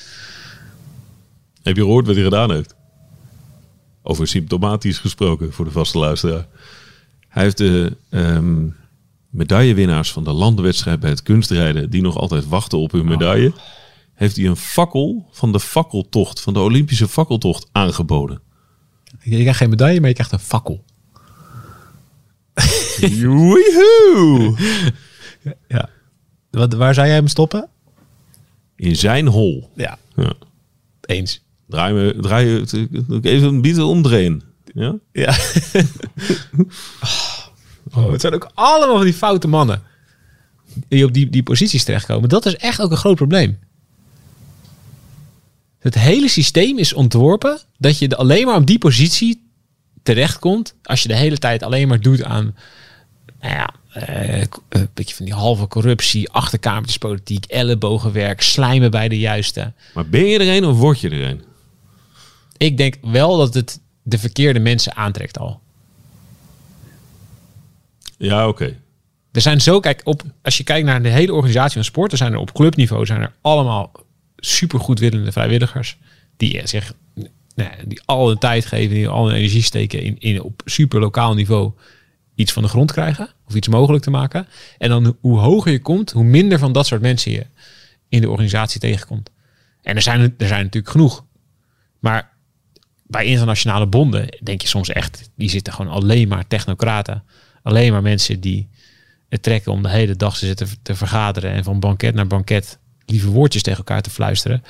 Heb 1.62 1.76
je 1.76 1.82
gehoord 1.82 2.06
wat 2.06 2.14
hij 2.14 2.24
gedaan 2.24 2.50
heeft? 2.52 2.74
Over 4.02 4.26
symptomatisch 4.26 4.98
gesproken 4.98 5.52
voor 5.52 5.64
de 5.64 5.70
vaste 5.70 5.98
luisteraar. 5.98 6.46
Hij 7.28 7.42
heeft 7.42 7.58
de 7.58 7.96
ehm, 8.08 8.66
medaillewinnaars 9.30 10.12
van 10.12 10.24
de 10.24 10.32
landenwedstrijd 10.32 11.00
bij 11.00 11.10
het 11.10 11.22
kunstrijden... 11.22 11.90
die 11.90 12.02
nog 12.02 12.16
altijd 12.16 12.48
wachten 12.48 12.78
op 12.78 12.92
hun 12.92 13.04
medaille... 13.04 13.52
heeft 14.14 14.36
hij 14.36 14.46
een 14.46 14.56
fakkel 14.56 15.28
van 15.30 15.52
de 15.52 15.60
fakkeltocht, 15.60 16.40
van 16.40 16.52
de 16.52 16.60
Olympische 16.60 17.08
fakkeltocht 17.08 17.68
aangeboden. 17.72 18.40
Je 19.20 19.40
krijgt 19.40 19.58
geen 19.58 19.70
medaille, 19.70 20.00
maar 20.00 20.08
je 20.08 20.14
krijgt 20.14 20.32
een 20.32 20.38
fakkel. 20.38 20.84
Joehoe! 23.20 24.56
Ja. 25.68 25.88
Wat, 26.50 26.74
waar 26.74 26.94
zou 26.94 27.06
jij 27.06 27.16
hem 27.16 27.28
stoppen? 27.28 27.68
In 28.76 28.96
zijn 28.96 29.26
hol. 29.26 29.70
Ja. 29.74 29.98
Ja. 30.16 30.32
Eens. 31.00 31.42
Draai 31.68 31.94
me, 31.94 32.16
draai 32.20 32.46
je, 32.46 32.88
even 33.22 33.48
een 33.48 33.62
beetje 33.62 33.84
omdrehen. 33.84 34.42
Ja? 34.74 34.98
Ja. 35.12 35.36
oh, 37.94 38.12
het 38.12 38.20
zijn 38.20 38.34
ook 38.34 38.50
allemaal 38.54 38.96
van 38.96 39.04
die 39.04 39.14
foute 39.14 39.48
mannen. 39.48 39.82
Die 40.88 41.04
op 41.04 41.12
die, 41.12 41.30
die 41.30 41.42
posities 41.42 41.84
terechtkomen. 41.84 42.28
Dat 42.28 42.46
is 42.46 42.56
echt 42.56 42.80
ook 42.80 42.90
een 42.90 42.96
groot 42.96 43.16
probleem. 43.16 43.58
Het 45.82 45.94
hele 45.94 46.28
systeem 46.28 46.78
is 46.78 46.92
ontworpen 46.92 47.60
dat 47.78 47.98
je 47.98 48.16
alleen 48.16 48.46
maar 48.46 48.56
op 48.56 48.66
die 48.66 48.78
positie 48.78 49.50
terechtkomt. 50.02 50.74
Als 50.82 51.02
je 51.02 51.08
de 51.08 51.16
hele 51.16 51.38
tijd 51.38 51.62
alleen 51.62 51.88
maar 51.88 52.00
doet 52.00 52.24
aan 52.24 52.54
nou 53.40 53.54
ja, 53.54 53.74
eh, 53.92 54.44
een 54.68 54.88
beetje 54.94 55.14
van 55.14 55.24
die 55.24 55.34
halve 55.34 55.66
corruptie, 55.66 56.30
achterkamertjespolitiek, 56.30 57.44
ellebogenwerk, 57.44 58.42
slijmen 58.42 58.90
bij 58.90 59.08
de 59.08 59.18
juiste. 59.18 59.72
Maar 59.94 60.08
ben 60.08 60.24
je 60.26 60.38
er 60.38 60.56
een 60.56 60.64
of 60.64 60.78
word 60.78 61.00
je 61.00 61.10
er 61.10 61.22
een? 61.22 61.42
Ik 62.56 62.76
denk 62.76 62.96
wel 63.02 63.36
dat 63.36 63.54
het 63.54 63.80
de 64.02 64.18
verkeerde 64.18 64.58
mensen 64.58 64.96
aantrekt 64.96 65.38
al. 65.38 65.60
Ja, 68.18 68.48
oké. 68.48 68.76
Er 69.32 69.40
zijn 69.40 69.60
zo, 69.60 69.80
kijk, 69.80 70.00
op, 70.04 70.22
als 70.42 70.56
je 70.56 70.64
kijkt 70.64 70.86
naar 70.86 71.02
de 71.02 71.08
hele 71.08 71.34
organisatie 71.34 71.74
van 71.74 71.84
sport, 71.84 72.12
er 72.12 72.18
zijn 72.18 72.32
er 72.32 72.38
op 72.38 72.52
clubniveau 72.52 73.06
zijn 73.06 73.20
er 73.20 73.32
allemaal 73.40 73.92
supergoedwillende 74.44 75.32
vrijwilligers 75.32 75.96
die 76.36 76.60
eh, 76.60 76.66
zich 76.66 76.94
nou, 77.54 77.70
die 77.86 78.00
al 78.04 78.26
de 78.26 78.38
tijd 78.38 78.66
geven, 78.66 78.94
die 78.94 79.08
al 79.08 79.26
hun 79.26 79.36
energie 79.36 79.62
steken 79.62 80.02
in, 80.02 80.18
in 80.18 80.42
op 80.42 80.62
super 80.64 81.00
lokaal 81.00 81.34
niveau 81.34 81.72
iets 82.34 82.52
van 82.52 82.62
de 82.62 82.68
grond 82.68 82.92
krijgen 82.92 83.28
of 83.46 83.54
iets 83.54 83.68
mogelijk 83.68 84.04
te 84.04 84.10
maken. 84.10 84.46
En 84.78 84.88
dan 84.88 85.16
hoe 85.20 85.38
hoger 85.38 85.72
je 85.72 85.80
komt, 85.80 86.10
hoe 86.10 86.24
minder 86.24 86.58
van 86.58 86.72
dat 86.72 86.86
soort 86.86 87.00
mensen 87.00 87.32
je 87.32 87.46
in 88.08 88.20
de 88.20 88.30
organisatie 88.30 88.80
tegenkomt. 88.80 89.30
En 89.82 89.96
er 89.96 90.02
zijn, 90.02 90.20
er 90.20 90.46
zijn 90.46 90.62
natuurlijk 90.62 90.92
genoeg. 90.92 91.24
Maar 91.98 92.32
bij 93.06 93.24
internationale 93.24 93.86
bonden 93.86 94.38
denk 94.42 94.60
je 94.62 94.68
soms 94.68 94.88
echt, 94.88 95.30
die 95.36 95.50
zitten 95.50 95.72
gewoon 95.72 95.92
alleen 95.92 96.28
maar 96.28 96.46
technocraten. 96.46 97.24
Alleen 97.62 97.92
maar 97.92 98.02
mensen 98.02 98.40
die 98.40 98.68
het 99.28 99.42
trekken 99.42 99.72
om 99.72 99.82
de 99.82 99.90
hele 99.90 100.16
dag 100.16 100.38
te 100.38 100.46
zitten 100.46 100.68
te 100.82 100.94
vergaderen 100.94 101.50
en 101.50 101.64
van 101.64 101.80
banket 101.80 102.14
naar 102.14 102.26
banket 102.26 102.78
lieve 103.06 103.30
woordjes 103.30 103.62
tegen 103.62 103.78
elkaar 103.78 104.02
te 104.02 104.10
fluisteren. 104.10 104.64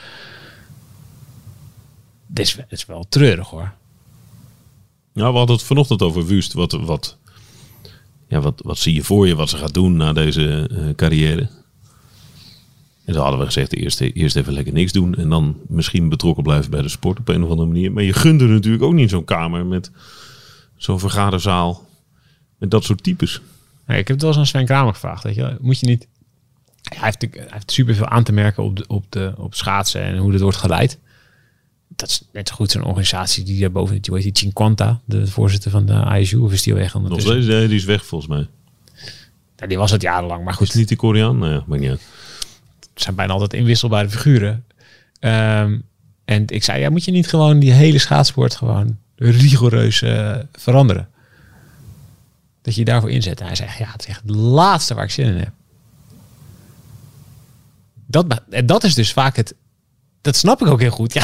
Dit 2.27 2.47
is, 2.47 2.55
dit 2.55 2.65
is 2.69 2.87
wel 2.87 3.07
treurig 3.09 3.49
hoor. 3.49 3.73
Nou, 5.13 5.33
we 5.33 5.39
hadden 5.39 5.57
het 5.57 5.65
vanochtend 5.65 6.03
over 6.03 6.27
Wust. 6.27 6.53
Wat, 6.53 6.73
wat, 6.73 7.19
ja, 8.29 8.41
wat, 8.41 8.61
wat 8.65 8.79
zie 8.79 8.95
je 8.95 9.03
voor 9.03 9.27
je 9.27 9.35
wat 9.35 9.49
ze 9.49 9.57
gaat 9.57 9.75
doen 9.75 9.97
na 9.97 10.13
deze 10.13 10.69
eh, 10.71 10.95
carrière? 10.95 11.49
En 13.05 13.13
dan 13.13 13.23
hadden 13.23 13.41
we 13.41 13.47
gezegd, 13.47 13.77
eerst, 13.77 14.01
eerst 14.01 14.37
even 14.37 14.53
lekker 14.53 14.73
niks 14.73 14.93
doen. 14.93 15.15
En 15.15 15.29
dan 15.29 15.57
misschien 15.69 16.09
betrokken 16.09 16.43
blijven 16.43 16.71
bij 16.71 16.83
de 16.83 16.89
sport 16.89 17.19
op 17.19 17.29
een 17.29 17.45
of 17.45 17.51
andere 17.51 17.69
manier. 17.69 17.93
Maar 17.93 18.03
je 18.03 18.13
gunt 18.13 18.41
er 18.41 18.49
natuurlijk 18.49 18.83
ook 18.83 18.93
niet 18.93 19.11
zo'n 19.11 19.25
kamer 19.25 19.67
met 19.67 19.91
zo'n 20.77 20.99
vergaderzaal. 20.99 21.89
Met 22.59 22.71
dat 22.71 22.85
soort 22.85 23.03
types. 23.03 23.41
Ik 23.87 23.95
heb 23.97 24.09
het 24.09 24.21
wel 24.21 24.31
eens 24.31 24.39
aan 24.39 24.47
Sven 24.47 24.65
Kramer 24.65 24.93
gevraagd. 24.93 25.23
Weet 25.23 25.35
je, 25.35 25.41
wel. 25.41 25.57
moet 25.61 25.81
je 25.81 25.87
niet. 25.87 26.09
Hij 26.83 26.99
heeft, 26.99 27.21
hij 27.21 27.47
heeft 27.49 27.73
superveel 27.73 28.09
aan 28.09 28.25
te 28.25 28.33
merken 28.33 28.63
op, 28.63 28.77
de, 28.77 28.85
op, 28.87 29.05
de, 29.09 29.35
op 29.37 29.55
schaatsen 29.55 30.03
en 30.03 30.17
hoe 30.17 30.33
dit 30.33 30.41
wordt 30.41 30.57
geleid. 30.57 30.99
Dat 31.89 32.09
is 32.09 32.23
net 32.33 32.49
zo 32.49 32.55
goed 32.55 32.71
zo'n 32.71 32.85
organisatie 32.85 33.45
die 33.45 33.61
daarboven 33.61 33.95
zit. 33.95 34.07
Hoe 34.07 34.17
heet 34.17 34.25
die? 34.25 34.39
Cinquanta, 34.39 35.01
de 35.05 35.27
voorzitter 35.27 35.71
van 35.71 35.87
de 35.87 36.19
ISU. 36.19 36.39
Of 36.39 36.53
is 36.53 36.63
die 36.63 36.73
al 36.73 36.79
weg 36.79 36.95
Nog 36.95 37.21
steeds, 37.21 37.47
nee, 37.47 37.69
die 37.69 37.77
is 37.77 37.85
weg 37.85 38.07
volgens 38.07 38.31
mij. 38.31 38.47
Ja, 39.57 39.67
die 39.67 39.79
was 39.79 39.91
het 39.91 40.03
jarenlang. 40.03 40.45
Maar 40.45 40.53
Is 40.53 40.59
goed, 40.59 40.69
het 40.69 40.77
niet 40.77 40.89
die 40.89 40.97
Koreaan? 40.97 41.39
Nou 41.39 41.53
ja, 41.53 41.63
maakt 41.67 41.81
niet 41.81 41.91
uit. 41.91 42.03
het 42.81 43.03
zijn 43.03 43.15
bijna 43.15 43.33
altijd 43.33 43.53
inwisselbare 43.53 44.11
figuren. 44.11 44.65
Ehm, 45.21 45.79
en 46.25 46.45
ik 46.47 46.65
zei, 46.65 46.81
ja, 46.81 46.91
moet 46.91 47.05
je 47.05 47.11
niet 47.11 47.29
gewoon 47.29 47.59
die 47.59 47.73
hele 47.73 47.99
schaatsport 47.99 48.57
gewoon 48.57 48.99
rigoureus 49.17 50.03
eh, 50.03 50.37
veranderen? 50.53 51.09
Dat 52.63 52.75
je 52.75 52.81
je 52.81 52.87
daarvoor 52.87 53.11
inzet. 53.11 53.41
En 53.41 53.47
hij 53.47 53.57
zegt, 53.57 53.79
ja, 53.79 53.93
het 53.93 54.01
is 54.01 54.07
echt 54.07 54.21
het 54.21 54.31
laatste 54.31 54.95
waar 54.95 55.05
ik 55.05 55.11
zin 55.11 55.27
in 55.27 55.37
heb. 55.37 55.53
Dat, 58.13 58.43
en 58.51 58.67
dat 58.67 58.85
is 58.85 58.95
dus 58.95 59.13
vaak 59.13 59.37
het... 59.37 59.55
Dat 60.21 60.37
snap 60.37 60.61
ik 60.61 60.67
ook 60.69 60.81
heel 60.81 60.91
goed. 60.91 61.13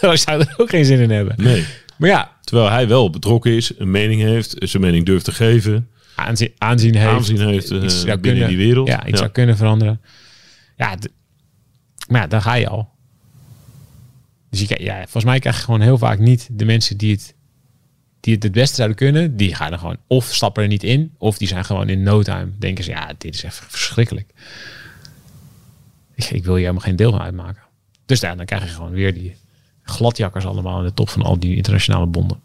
Ja, 0.00 0.10
ik 0.10 0.18
zou- 0.18 0.40
er 0.40 0.54
ook 0.56 0.70
geen 0.70 0.84
zin 0.84 1.00
in 1.00 1.10
hebben. 1.10 1.34
Nee. 1.44 1.64
Maar 1.98 2.08
ja, 2.08 2.34
Terwijl 2.40 2.70
hij 2.70 2.88
wel 2.88 3.10
betrokken 3.10 3.52
is, 3.52 3.72
een 3.78 3.90
mening 3.90 4.20
heeft, 4.20 4.54
zijn 4.58 4.82
mening 4.82 5.06
durft 5.06 5.24
te 5.24 5.32
geven. 5.32 5.88
aanzien, 6.14 6.52
aanzien 6.58 6.94
heeft. 6.94 7.08
Aanzien 7.10 7.40
heeft, 7.40 7.70
eh, 7.70 7.82
iets 7.82 8.04
binnen 8.20 8.48
die 8.48 8.56
wereld. 8.56 8.88
Ja, 8.88 9.00
iets 9.00 9.10
Ja. 9.10 9.16
zou 9.16 9.30
kunnen 9.30 9.56
veranderen. 9.56 10.00
Ja, 10.76 10.96
maar 12.08 12.20
ja, 12.20 12.26
dan 12.26 12.42
ga 12.42 12.54
je 12.54 12.68
al. 12.68 12.88
Dus 14.50 14.60
je, 14.60 14.76
ja, 14.82 15.00
volgens 15.02 15.24
mij 15.24 15.38
krijg 15.38 15.56
je 15.56 15.62
gewoon 15.64 15.80
heel 15.80 15.98
vaak 15.98 16.18
niet 16.18 16.48
de 16.52 16.64
mensen 16.64 16.96
die 16.96 17.12
het, 17.12 17.34
die 18.20 18.34
het 18.34 18.42
het 18.42 18.52
beste 18.52 18.74
zouden 18.74 18.96
kunnen. 18.96 19.36
Die 19.36 19.54
gaan 19.54 19.72
er 19.72 19.78
gewoon 19.78 19.96
of 20.06 20.34
stappen 20.34 20.62
er 20.62 20.68
niet 20.68 20.82
in, 20.84 21.14
of 21.18 21.38
die 21.38 21.48
zijn 21.48 21.64
gewoon 21.64 21.88
in 21.88 22.02
no 22.02 22.22
time. 22.22 22.48
Denken 22.58 22.84
ze, 22.84 22.90
ja, 22.90 23.12
dit 23.18 23.34
is 23.34 23.44
echt 23.44 23.62
verschrikkelijk. 23.68 24.30
Ik, 26.16 26.24
ik 26.24 26.44
wil 26.44 26.54
hier 26.54 26.62
helemaal 26.62 26.82
geen 26.86 26.96
deel 26.96 27.10
van 27.10 27.20
uitmaken. 27.20 27.62
Dus 28.06 28.20
ja, 28.20 28.34
dan 28.34 28.46
krijg 28.46 28.62
je 28.62 28.68
gewoon 28.68 28.90
weer 28.92 29.14
die 29.14 29.36
gladjakkers 29.82 30.44
allemaal 30.46 30.78
aan 30.78 30.84
de 30.84 30.94
top 30.94 31.08
van 31.08 31.22
al 31.22 31.38
die 31.38 31.56
internationale 31.56 32.06
bonden. 32.06 32.40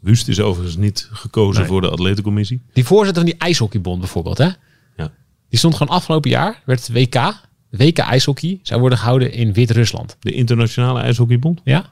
Wust 0.00 0.28
is 0.28 0.40
overigens 0.40 0.76
niet 0.76 1.08
gekozen 1.12 1.60
Nee. 1.60 1.70
voor 1.70 1.80
de 1.80 1.90
atletencommissie. 1.90 2.60
Die 2.72 2.84
voorzitter 2.84 3.22
van 3.22 3.30
die 3.30 3.40
ijshockeybond 3.40 3.98
bijvoorbeeld, 4.00 4.38
hè? 4.38 4.48
Ja. 4.96 5.12
Die 5.48 5.58
stond 5.58 5.74
gewoon 5.74 5.94
afgelopen 5.96 6.30
jaar, 6.30 6.62
werd 6.64 6.86
het 6.86 6.96
WK, 6.96 7.34
WK 7.70 7.98
ijshockey, 7.98 8.58
zou 8.62 8.80
worden 8.80 8.98
gehouden 8.98 9.32
in 9.32 9.52
Wit-Rusland. 9.52 10.16
De 10.20 10.32
Internationale 10.32 11.00
IJshockeybond. 11.00 11.60
Ja? 11.64 11.90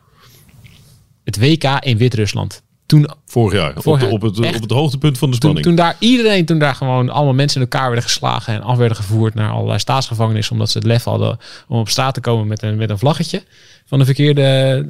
Het 1.25 1.39
WK 1.39 1.65
in 1.65 1.97
Wit-Rusland. 1.97 2.63
Toen, 2.89 3.09
Vorig 3.27 3.53
jaar. 3.61 3.73
Vorig 3.77 4.01
jaar. 4.03 4.11
Op, 4.11 4.21
de- 4.21 4.27
op, 4.27 4.35
het, 4.35 4.45
Echt? 4.45 4.55
op 4.57 4.63
het 4.63 4.71
hoogtepunt 4.71 5.19
van 5.19 5.31
de 5.31 5.37
spanning. 5.37 5.65
toen 5.67 5.75
daar 5.75 5.97
iedereen, 5.99 6.45
toen 6.45 6.59
daar 6.59 6.75
gewoon 6.75 7.09
allemaal 7.09 7.35
mensen 7.35 7.61
in 7.61 7.67
elkaar 7.71 7.87
werden 7.87 8.03
geslagen 8.03 8.55
en 8.55 8.63
af 8.63 8.77
werden 8.77 8.97
gevoerd 8.97 9.35
naar 9.35 9.51
allerlei 9.51 9.79
staatsgevangenissen, 9.79 10.53
omdat 10.53 10.71
ze 10.71 10.79
het 10.79 10.87
lef 10.87 11.05
hadden 11.05 11.39
om 11.69 11.79
op 11.79 11.89
straat 11.89 12.15
te 12.15 12.21
komen 12.21 12.47
met 12.47 12.63
een, 12.63 12.77
met 12.77 12.91
een 12.91 12.99
vlaggetje 12.99 13.43
van 13.87 13.99
de 13.99 14.05
verkeerde, 14.05 14.43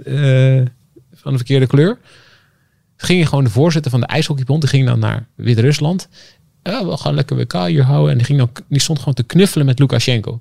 eh, 0.05 0.71
van 1.21 1.31
de 1.33 1.39
verkeerde 1.39 1.67
kleur. 1.67 1.99
Ging 2.97 3.29
gewoon 3.29 3.45
de 3.45 3.51
voorzitter 3.51 3.91
van 3.91 4.01
de 4.01 4.07
ijshockeybond, 4.07 4.61
die 4.61 4.71
ging 4.71 4.87
dan 4.87 4.99
naar 4.99 5.27
Wit-Rusland. 5.35 6.09
Ja, 6.63 6.87
we 6.87 6.97
gaan 6.97 7.15
lekker 7.15 7.37
WK 7.37 7.53
hier 7.67 7.83
houden. 7.85 8.11
En 8.11 8.17
die, 8.17 8.27
ging 8.27 8.39
dan, 8.39 8.51
die 8.69 8.81
stond 8.81 8.99
gewoon 8.99 9.15
te 9.15 9.23
knuffelen 9.23 9.67
met 9.67 9.79
Lukashenko. 9.79 10.41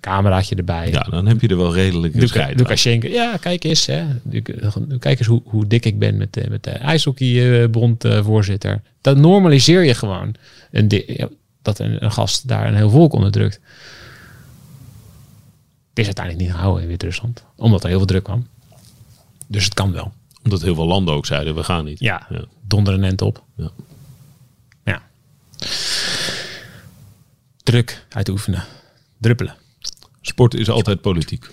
Cameraatje 0.00 0.54
erbij. 0.54 0.90
ja, 0.90 1.00
dan 1.10 1.26
heb 1.26 1.40
je 1.40 1.48
er 1.48 1.56
wel 1.56 1.74
redelijk 1.74 2.36
aan. 2.36 2.52
Lukashenko. 2.54 3.08
Ja, 3.08 3.36
kijk 3.36 3.64
eens. 3.64 3.86
Hè. 3.86 4.04
Luk- 4.30 4.98
Kijk 4.98 5.18
eens 5.18 5.28
hoe, 5.28 5.42
hoe 5.44 5.66
dik 5.66 5.84
ik 5.84 5.98
ben 5.98 6.16
met 6.16 6.32
de, 6.32 6.46
met 6.50 6.62
de 6.64 6.70
ijshockeybond 6.70 8.04
eh, 8.04 8.24
voorzitter. 8.24 8.82
Dat 9.00 9.16
normaliseer 9.16 9.84
je 9.84 9.94
gewoon. 9.94 10.34
Een 10.70 11.02
ja, 11.06 11.28
dat 11.62 11.78
een, 11.78 12.04
een 12.04 12.12
gast 12.12 12.48
daar 12.48 12.66
een 12.66 12.74
heel 12.76 12.90
volk 12.90 13.12
onderdrukt. 13.12 13.60
Het 15.88 15.98
is 15.98 16.04
uiteindelijk 16.04 16.44
niet 16.46 16.54
gehouden 16.54 16.82
in 16.82 16.88
Wit-Rusland. 16.88 17.44
Omdat 17.56 17.82
er 17.82 17.88
heel 17.88 17.98
veel 17.98 18.06
druk 18.06 18.22
kwam. 18.24 18.46
Dus 19.46 19.64
het 19.64 19.74
kan 19.74 19.92
wel. 19.92 20.12
Omdat 20.44 20.62
heel 20.62 20.74
veel 20.74 20.86
landen 20.86 21.14
ook 21.14 21.26
zeiden, 21.26 21.54
we 21.54 21.62
gaan 21.64 21.84
niet. 21.84 21.98
Ja, 22.00 22.26
Ja. 22.28 22.44
donderen 22.66 23.04
en 23.04 23.20
op. 23.20 23.42
Ja. 23.56 23.70
Ja. 24.84 25.02
Druk 27.62 28.04
uitoefenen. 28.08 28.64
Druppelen. 29.18 29.54
Sport 30.30 30.54
is 30.54 30.68
altijd 30.68 31.00
politiek. 31.00 31.50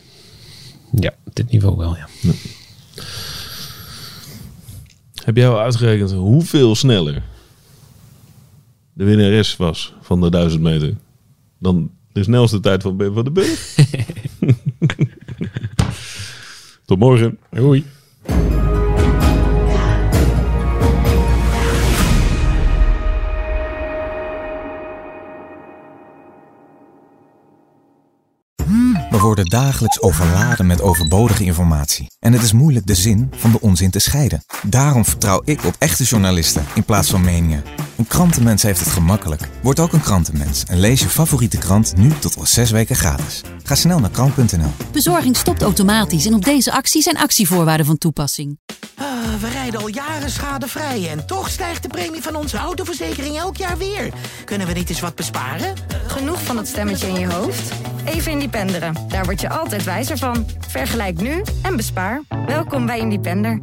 Ja, 0.99 1.13
op 1.25 1.35
dit 1.35 1.51
niveau 1.51 1.77
wel, 1.77 1.95
ja. 1.95 2.07
Heb 5.23 5.35
jij 5.35 5.49
al 5.49 5.59
uitgerekend 5.59 6.11
hoeveel 6.11 6.75
sneller 6.75 7.23
de 8.93 9.03
winnares 9.03 9.55
was 9.55 9.93
van 10.01 10.21
de 10.21 10.29
1000 10.29 10.61
meter 10.61 10.95
dan 11.59 11.91
de 12.11 12.23
snelste 12.23 12.59
tijd 12.59 12.81
van 12.81 12.97
Ben 12.97 13.13
van 13.13 13.23
den 13.23 13.33
Burg? 13.33 13.75
Tot 16.85 16.99
morgen. 16.99 17.37
Hoi. 17.49 17.85
We 29.17 29.23
worden 29.23 29.45
dagelijks 29.45 30.01
overladen 30.01 30.65
met 30.65 30.81
overbodige 30.81 31.43
informatie. 31.43 32.11
En 32.19 32.33
het 32.33 32.41
is 32.41 32.53
moeilijk 32.53 32.85
de 32.85 32.95
zin 32.95 33.31
van 33.35 33.51
de 33.51 33.61
onzin 33.61 33.91
te 33.91 33.99
scheiden. 33.99 34.43
Daarom 34.63 35.05
vertrouw 35.05 35.41
ik 35.45 35.65
op 35.65 35.75
echte 35.79 36.03
journalisten 36.03 36.65
in 36.75 36.83
plaats 36.83 37.09
van 37.09 37.21
meningen. 37.21 37.63
Een 37.97 38.07
krantenmens 38.07 38.63
heeft 38.63 38.79
het 38.79 38.89
gemakkelijk. 38.89 39.41
Word 39.61 39.79
ook 39.79 39.93
een 39.93 40.01
krantenmens 40.01 40.63
en 40.65 40.79
lees 40.79 40.99
je 40.99 41.07
favoriete 41.07 41.57
krant 41.57 41.93
nu 41.95 42.11
tot 42.19 42.35
wel 42.35 42.45
zes 42.45 42.71
weken 42.71 42.95
gratis. 42.95 43.41
Ga 43.63 43.75
snel 43.75 43.99
naar 43.99 44.09
krant.nl. 44.09 44.71
Bezorging 44.91 45.35
stopt 45.35 45.61
automatisch 45.61 46.25
en 46.25 46.33
op 46.33 46.45
deze 46.45 46.71
actie 46.71 47.01
zijn 47.01 47.17
actievoorwaarden 47.17 47.85
van 47.85 47.97
toepassing. 47.97 48.59
Ah, 48.95 49.05
we 49.39 49.49
rijden 49.49 49.79
al 49.79 49.87
jaren 49.87 50.29
schadevrij 50.29 51.09
en 51.09 51.25
toch 51.25 51.49
stijgt 51.49 51.83
de 51.83 51.87
premie 51.87 52.21
van 52.21 52.35
onze 52.35 52.57
autoverzekering 52.57 53.37
elk 53.37 53.57
jaar 53.57 53.77
weer. 53.77 54.13
Kunnen 54.45 54.67
we 54.67 54.73
niet 54.73 54.89
eens 54.89 54.99
wat 54.99 55.15
besparen? 55.15 55.73
Genoeg 56.07 56.43
van 56.43 56.55
dat 56.55 56.67
stemmetje 56.67 57.07
in 57.07 57.19
je 57.19 57.33
hoofd? 57.33 57.71
Even 58.05 58.31
Independeren. 58.31 58.95
Daar 59.07 59.25
word 59.25 59.41
je 59.41 59.49
altijd 59.49 59.83
wijzer 59.83 60.17
van. 60.17 60.45
Vergelijk 60.67 61.21
nu 61.21 61.41
en 61.61 61.75
bespaar. 61.75 62.21
Welkom 62.45 62.85
bij 62.85 62.99
Independer. 62.99 63.61